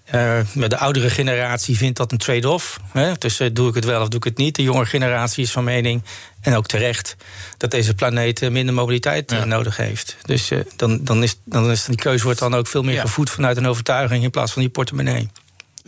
[0.04, 2.80] eh, de oudere generatie vindt dat een trade-off.
[3.18, 4.54] Dus eh, doe ik het wel of doe ik het niet.
[4.56, 6.02] De jonge generatie is van mening,
[6.40, 7.16] en ook terecht...
[7.56, 9.44] dat deze planeet minder mobiliteit Ja.
[9.44, 10.16] nodig heeft.
[10.22, 13.00] Dus dan, dan, is, dan is die keuze wordt dan ook veel meer Ja.
[13.00, 13.30] gevoed...
[13.30, 15.28] vanuit een overtuiging in plaats van die portemonnee.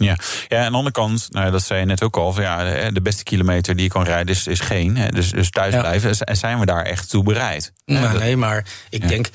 [0.02, 0.16] Ja.
[0.48, 2.90] ja, aan de andere kant, nou, ja, dat zei je net ook al, van, ja,
[2.90, 4.98] de, beste kilometer die je kan rijden is, is geen.
[5.10, 5.80] Dus, dus thuis Ja.
[5.80, 7.72] blijven, en zijn we daar echt toe bereid?
[7.84, 9.08] Nou, dat- nee, maar ik Ja.
[9.08, 9.28] denk.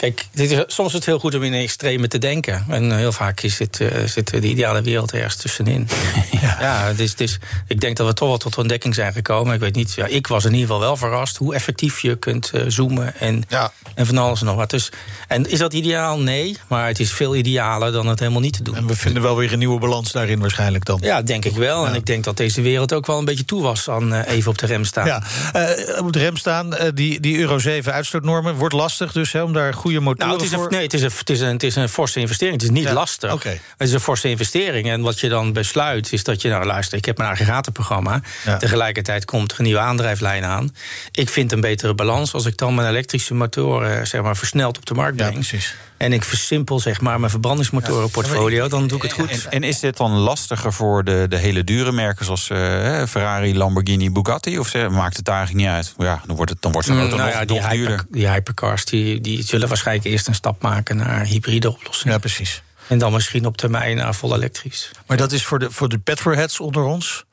[0.00, 2.64] Kijk, dit is, soms is het heel goed om in extreme te denken.
[2.68, 5.88] En heel vaak is het, eh, zit de ideale wereld ergens tussenin.
[6.60, 9.54] ja, het is, het is, ik denk dat we toch wel tot ontdekking zijn gekomen.
[9.54, 12.50] Ik weet niet, ja, ik was in ieder geval wel verrast hoe effectief je kunt
[12.50, 13.72] eh, zoomen en, Ja.
[13.94, 14.70] en van alles en nog wat.
[14.70, 14.90] Dus,
[15.28, 16.18] en is dat ideaal?
[16.20, 18.76] Nee, maar het is veel idealer dan het helemaal niet te doen.
[18.76, 20.98] En we vinden wel weer een nieuwe balans daarin waarschijnlijk dan.
[21.02, 21.84] Ja, denk ik wel.
[21.86, 21.96] En Ja.
[21.98, 24.58] ik denk dat deze wereld ook wel een beetje toe was aan eh, even op
[24.58, 25.06] de rem staan.
[25.06, 25.22] Ja,
[25.52, 28.54] eh, op de rem staan, eh, die, die Euro 7 uitstootnormen.
[28.54, 31.02] Wordt lastig dus hè, om daar goede motoren Nou, het is, een, nee, het, is
[31.02, 32.60] een, het, is een, het is een forse investering.
[32.60, 33.42] Het is niet Ja, lastig.
[33.42, 34.88] Het is een forse investering.
[34.90, 38.20] En wat je dan besluit is dat je, nou luister, ik heb mijn aggregatenprogramma.
[38.44, 38.56] Ja.
[38.56, 40.74] Tegelijkertijd komt er een nieuwe aandrijflijn aan.
[41.12, 44.86] Ik vind een betere balans als ik dan mijn elektrische motoren zeg maar, versneld op
[44.86, 45.46] de markt Ja, breng.
[45.46, 45.74] precies.
[46.00, 49.30] En ik versimpel zeg maar, mijn verbrandingsmotorenportfolio, dan doe ik het goed.
[49.30, 52.58] En, en is dit dan lastiger voor de, de hele dure merken zoals eh,
[53.06, 54.58] Ferrari, Lamborghini, Bugatti?
[54.58, 55.94] Of ze, maakt het daar eigenlijk niet uit?
[55.98, 58.04] Ja, dan wordt, het, dan wordt zo'n auto nou nog, ja, die, duurder.
[58.10, 62.12] die hypercars die, die zullen waarschijnlijk eerst een stap maken naar hybride oplossingen.
[62.12, 62.62] Ja, precies.
[62.88, 64.90] En dan misschien op termijn naar vol elektrisch.
[65.06, 67.24] Maar dat is voor de, voor de petrolheads onder ons.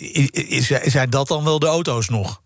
[0.00, 2.40] I- Is, zijn dat dan wel de auto's nog?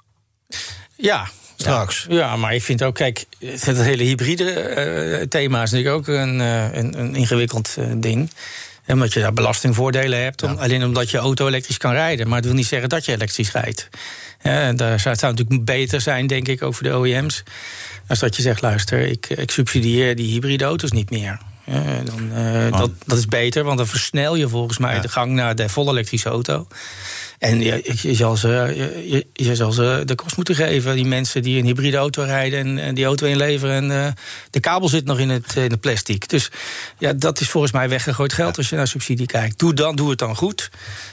[0.97, 1.29] Ja.
[1.63, 2.07] Straks.
[2.09, 6.17] Ja, ja, maar ik vind ook, kijk, het hele hybride eh, thema is natuurlijk ook
[6.17, 8.31] een, eh, een, een ingewikkeld eh, ding.
[8.87, 12.27] Omdat je daar belastingvoordelen hebt, om, alleen omdat je auto elektrisch kan rijden.
[12.27, 13.89] Maar het wil niet zeggen dat je elektrisch rijdt.
[14.43, 17.43] Ja, daar zou, het zou natuurlijk beter zijn, denk ik, voor de OEM's.
[18.09, 21.39] Als dat je zegt, luister, ik, ik subsidieer die hybride auto's niet meer.
[21.65, 22.31] Ja, dan,
[22.71, 25.91] dat, dat is beter, want dan versnel je volgens mij de gang naar de volle
[25.91, 26.67] elektrische auto.
[27.43, 31.05] En je, je, zal ze, je, je- je zal ze de kost moeten geven, die
[31.05, 33.75] mensen die een hybride auto rijden en, en die auto inleveren.
[33.91, 34.13] En eh,
[34.51, 36.29] de kabel zit nog in het, in het plastic.
[36.29, 36.51] Dus
[36.99, 39.59] ja, dat is volgens mij weggegooid geld als je naar subsidie kijkt.
[39.59, 40.71] Doe, dan, doe het dan goed.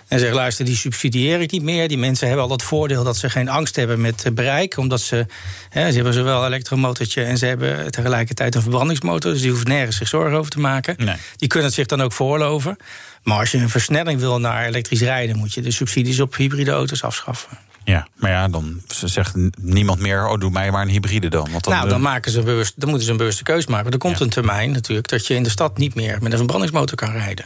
[0.07, 1.87] En zeg, luister, die subsidieer ik niet meer.
[1.87, 4.77] Die mensen hebben al dat voordeel dat ze geen angst hebben met eh, bereik.
[4.77, 5.25] Omdat ze,
[5.69, 9.31] hè, ze hebben zowel een elektromotortje en ze hebben tegelijkertijd een verbrandingsmotor.
[9.31, 10.95] Dus die hoeven nergens zich zorgen over te maken.
[10.97, 11.15] Nee.
[11.37, 12.77] Die kunnen het zich dan ook veroorloven.
[13.23, 16.71] Maar als je een versnelling wil naar elektrisch rijden, moet je de subsidies op hybride
[16.71, 17.57] auto's afschaffen.
[17.83, 20.27] Ja, maar ja, dan zegt niemand meer...
[20.27, 21.51] oh, doe mij maar een hybride dan.
[21.51, 23.69] Want dan, nou, eh, dan, maken ze een bewust, dan moeten ze een bewuste keuze
[23.69, 23.91] maken.
[23.91, 24.23] Er komt Ja.
[24.23, 27.45] een termijn natuurlijk dat je in de stad niet meer met een verbrandingsmotor kan rijden.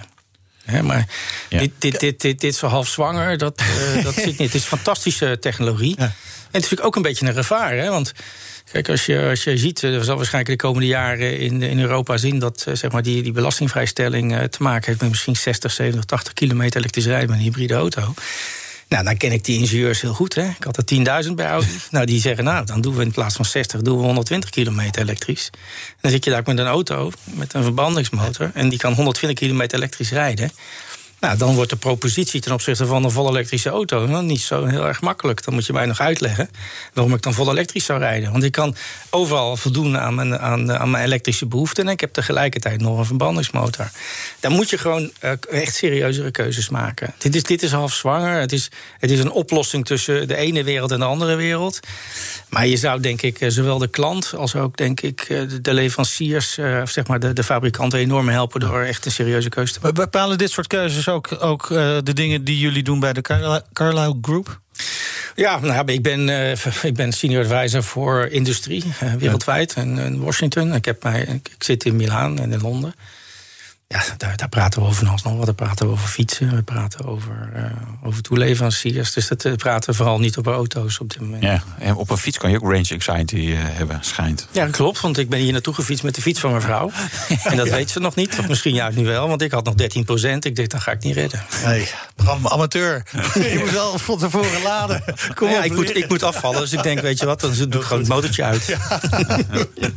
[0.84, 1.07] Maar
[1.49, 1.59] Ja.
[1.59, 4.38] dit, dit, dit, dit, dit zo half zwanger, dat, eh, dat zit niet.
[4.38, 5.95] Het is fantastische technologie.
[5.97, 6.03] Ja.
[6.03, 6.09] En
[6.59, 7.74] het is natuurlijk ook een beetje een gevaar.
[7.76, 7.89] Hè?
[7.89, 8.13] Want
[8.74, 12.17] kijk, als je, als je ziet, er zal waarschijnlijk de komende jaren in, in Europa
[12.17, 15.71] zien dat eh, zeg maar, die, die belastingvrijstelling eh, te maken heeft met misschien 60,
[15.71, 18.13] 70, 80 kilometer elektrisch rijden met een hybride auto.
[18.88, 20.36] Nou, dan ken ik die ingenieurs heel goed.
[20.36, 20.47] Hè.
[20.47, 21.67] Ik had er 10.000 bij Audi.
[21.91, 25.01] nou, die zeggen, nou, dan doen we in plaats van 60, doen we 120 kilometer
[25.01, 25.49] elektrisch.
[25.53, 28.51] En dan zit je daar met een auto, met een verbrandingsmotor...
[28.53, 30.51] en die kan 120 kilometer elektrisch rijden.
[31.24, 34.65] Nou, dan wordt de propositie ten opzichte van een vol elektrische auto nou, niet zo
[34.65, 35.43] heel erg makkelijk.
[35.43, 36.49] Dan moet je mij nog uitleggen
[36.93, 38.32] waarom ik dan vol elektrisch zou rijden.
[38.32, 38.76] Want ik kan
[39.09, 41.86] overal voldoen aan mijn, aan, aan mijn elektrische behoeften.
[41.86, 43.91] En ik heb tegelijkertijd nog een verbrandingsmotor.
[44.39, 47.13] Dan moet je gewoon uh, echt serieuzere keuzes maken.
[47.17, 48.39] Dit is, dit is half zwanger.
[48.39, 48.69] Het is,
[48.99, 51.80] het is een oplossing tussen de ene wereld en de andere wereld.
[52.49, 55.28] Maar je zou denk ik zowel de klant als ook denk ik
[55.61, 59.74] de leveranciers, of zeg maar de, de fabrikanten enorm helpen door echt een serieuze keuze
[59.74, 59.95] te maken.
[59.95, 63.22] Bepalen dit soort keuzes ook, ook uh, de dingen die jullie doen bij de
[63.74, 64.59] Carlyle Group?
[65.36, 66.51] Ja, nou, ik, ben, uh,
[66.84, 70.74] ik ben senior advisor voor industrie uh, wereldwijd en in Washington.
[70.74, 72.95] Ik, heb mij, ik zit in Milaan en in Londen.
[73.93, 75.45] Ja, daar, daar, praten we over van alles nog wat.
[75.45, 77.63] We praten over fietsen, we praten over, uh,
[78.03, 79.13] over toeleveranciers.
[79.13, 81.43] Dus dat uh, praten we vooral niet over auto's op dit moment.
[81.43, 84.47] Ja, en op een fiets kan je ook range anxiety uh, hebben, schijnt.
[84.51, 86.91] Ja, klopt, want ik ben hier naartoe gefietst met de fiets van mijn vrouw.
[87.43, 87.73] en dat ja.
[87.73, 90.45] weet ze nog niet, of misschien juist nu wel, want ik had nog 13 procent.
[90.45, 91.41] Ik dacht, dat ga ik niet redden.
[91.65, 93.03] Nee, Bram, amateur.
[93.33, 95.03] je moet wel van tevoren laden.
[95.33, 97.53] Kom ja, op, ik, moet, ik moet afvallen, dus ik denk, weet je wat, dan
[97.53, 98.65] doe ik gewoon het motortje uit.
[98.65, 99.01] Ja.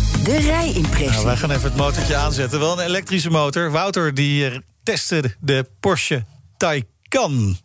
[0.26, 1.10] De rijimpressie.
[1.10, 2.60] Nou, wij gaan even het motortje aanzetten.
[2.60, 3.70] Wel een elektrische motor.
[3.70, 6.24] Wouter die testte de Porsche
[6.56, 7.56] Taycan.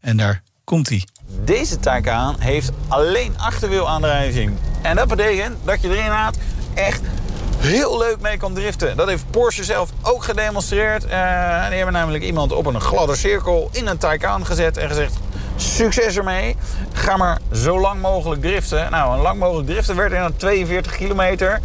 [0.00, 1.04] En daar komt hij.
[1.44, 4.56] Deze Taycan heeft alleen achterwielaandrijving.
[4.82, 6.38] En dat betekent dat je erin had
[6.74, 7.00] echt
[7.58, 8.96] heel leuk mee kan driften.
[8.96, 11.04] Dat heeft Porsche zelf ook gedemonstreerd.
[11.04, 11.10] Uh,
[11.66, 15.14] die hebben namelijk iemand op een gladde cirkel in een Taycan gezet en gezegd...
[15.56, 16.56] Succes ermee.
[16.92, 18.90] Ga maar zo lang mogelijk driften.
[18.90, 21.60] Nou, een lang mogelijk driften werd in 42 kilometer.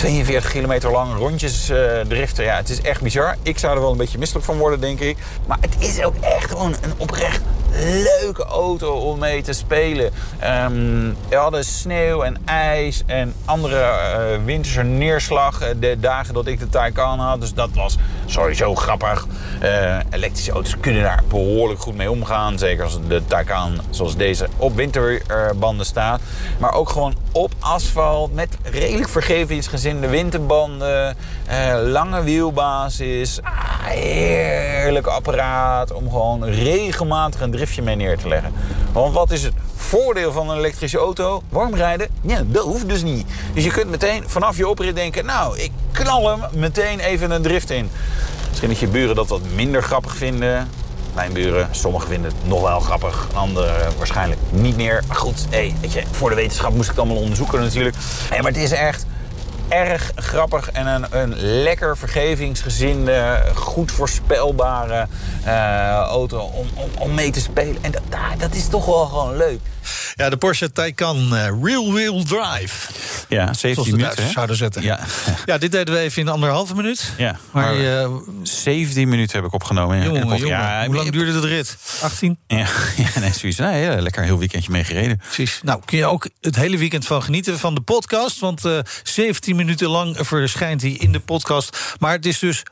[0.00, 2.44] 42 kilometer lang rondjes uh, driften.
[2.44, 3.36] Ja, het is echt bizar.
[3.42, 5.16] Ik zou er wel een beetje misselijk van worden, denk ik.
[5.46, 7.40] Maar het is ook echt gewoon een oprecht
[7.72, 10.12] leuke auto om mee te spelen.
[10.64, 15.58] Um, we hadden sneeuw en ijs en andere uh, winterse neerslag.
[15.80, 17.40] De dagen dat ik de Taycan had.
[17.40, 17.96] Dus dat was
[18.26, 19.26] sowieso grappig.
[19.62, 22.58] Uh, elektrische auto's kunnen daar behoorlijk goed mee omgaan.
[22.58, 26.20] Zeker als de Taycan zoals deze op winterbanden staat.
[26.58, 31.16] Maar ook gewoon op asfalt met redelijk vergevingsgezinde winterbanden.
[31.84, 33.40] Lange wielbasis.
[33.42, 38.52] Ah, heerlijk apparaat om gewoon regelmatig een driftje mee neer te leggen.
[38.92, 41.42] Want wat is het voordeel van een elektrische auto?
[41.48, 42.08] Warm rijden?
[42.20, 43.26] Ja, dat hoeft dus niet.
[43.54, 45.24] Dus je kunt meteen vanaf je oprit denken...
[45.24, 47.90] nou, ik knal hem meteen even een drift in.
[48.48, 50.68] Misschien dat je buren dat wat minder grappig vinden.
[51.14, 55.02] Mijn buren, sommigen vinden het nog wel grappig, anderen waarschijnlijk niet meer.
[55.06, 57.96] Maar goed, hey, weet je, voor de wetenschap moest ik het allemaal onderzoeken natuurlijk.
[58.28, 59.06] Hey, maar het is echt
[59.70, 65.06] erg grappig en een, een lekker vergevingsgezinde, goed voorspelbare
[65.46, 67.78] uh, auto om, om, om, mee te spelen.
[67.80, 68.02] En dat,
[68.38, 69.60] dat is toch wel gewoon leuk.
[70.14, 72.92] Ja, de Porsche Taycan uh, Real Wheel Drive.
[73.28, 74.30] Ja, 17 minuten.
[74.30, 74.82] zouden zetten.
[74.82, 75.00] Ja.
[75.44, 77.12] ja, dit deden we even in anderhalve minuut.
[77.16, 79.96] Ja, maar, maar uh, 17 minuten heb ik opgenomen.
[79.96, 80.04] Ja.
[80.04, 80.46] Jongen, jongen.
[80.46, 81.76] Ja, Hoe lang duurde de rit?
[82.02, 82.38] 18?
[82.46, 82.56] Ja,
[82.96, 83.58] ja nee, zoiets.
[83.58, 85.18] Nee, ja, lekker een heel weekendje mee gereden.
[85.18, 85.60] Precies.
[85.62, 88.38] Nou, kun je ook het hele weekend van genieten van de podcast.
[88.38, 91.96] Want uh, 17 minuten lang verschijnt hij in de podcast.
[91.98, 92.62] Maar het is dus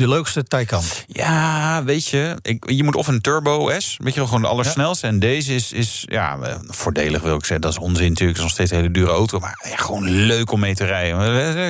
[0.00, 0.82] de leukste Taycan.
[1.06, 4.48] Ja, weet je, ik, je moet of een Turbo S, weet je wel, gewoon de
[4.48, 5.06] allersnelste.
[5.06, 5.12] Ja.
[5.12, 7.60] En deze is, is ja, voordelig wil ik zeggen.
[7.60, 9.38] Dat is onzin natuurlijk, het is nog steeds een hele dure auto.
[9.38, 11.18] Maar ja, gewoon leuk om mee te rijden.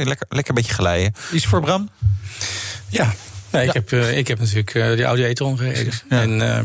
[0.07, 1.15] Lekker, lekker een beetje glijden.
[1.33, 1.91] Iets voor Bram?
[2.89, 3.15] Ja,
[3.51, 3.73] nee, ik, ja.
[3.73, 5.93] heb, uh, ik heb natuurlijk uh, die Audi e-tron gereden.
[6.09, 6.21] Ja.
[6.21, 6.59] En uh,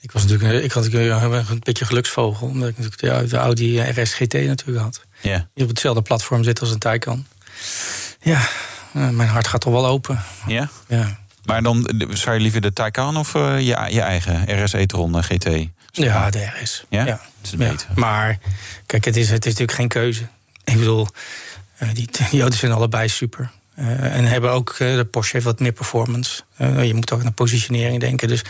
[0.00, 2.46] ik was natuurlijk, ik had natuurlijk een beetje geluksvogel.
[2.46, 5.00] Omdat ik natuurlijk de, de Audi RS GT natuurlijk had.
[5.20, 5.48] Ja.
[5.54, 7.26] Die op hetzelfde platform zit als een Taycan.
[8.20, 8.48] Ja,
[8.92, 10.22] mijn hart gaat toch wel open.
[10.46, 10.68] Ja?
[10.86, 11.18] Ja.
[11.44, 15.66] Maar dan zou je liever de Taycan of uh, je, je eigen RS e-tron GT?
[15.90, 16.84] Ja, de RS.
[16.88, 17.06] Ja?
[17.06, 17.20] ja.
[17.40, 17.86] Dat is beter.
[17.88, 17.94] Ja.
[17.94, 18.38] Maar
[18.86, 20.26] kijk, het is, het is natuurlijk geen keuze.
[20.64, 21.08] Ik bedoel,
[21.92, 23.50] die, die auto's zijn allebei super.
[23.74, 26.42] en hebben ook, de Porsche heeft wat meer performance.
[26.58, 28.28] je moet ook naar positionering denken.
[28.28, 28.42] Dus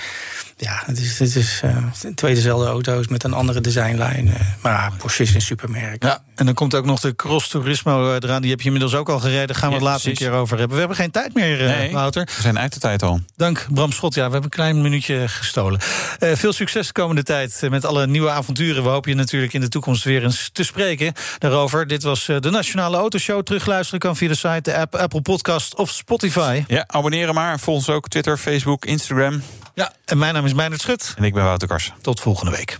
[0.60, 1.76] ja, het is, het is uh,
[2.14, 4.26] twee dezelfde auto's met een andere designlijn.
[4.26, 6.02] Uh, maar Porsche is een supermerk.
[6.02, 8.40] Ja, en dan komt ook nog de Cross Turismo eraan.
[8.40, 9.46] Die heb je inmiddels ook al gereden.
[9.46, 10.20] Daar gaan we ja, het later precies.
[10.20, 10.74] een keer over hebben.
[10.74, 11.92] We hebben geen tijd meer, uh, Nee.
[11.92, 12.28] Wouter.
[12.36, 13.20] We zijn uit de tijd al.
[13.36, 14.14] Dank Bram Schot.
[14.14, 15.80] Ja, we hebben een klein minuutje gestolen.
[16.20, 18.82] Uh, veel succes de komende tijd met alle nieuwe avonturen.
[18.82, 21.86] We hopen je natuurlijk in de toekomst weer eens te spreken daarover.
[21.86, 23.42] Dit was de Nationale Autoshow.
[23.42, 26.64] Terugluisteren kan via de site, de app, Apple Podcast of Spotify.
[26.66, 27.58] Ja, abonneren maar.
[27.58, 29.42] Volg ons ook Twitter, Facebook, Instagram.
[29.74, 31.14] Ja, en mijn naam is Meijnerd Schut.
[31.16, 31.94] En ik ben Wouter Karsen.
[32.00, 32.78] Tot volgende week.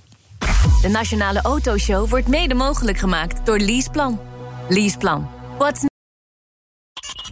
[0.83, 4.21] De Nationale Autoshow wordt mede mogelijk gemaakt door Leaseplan.
[4.69, 5.31] Leaseplan.
[5.59, 5.88] What's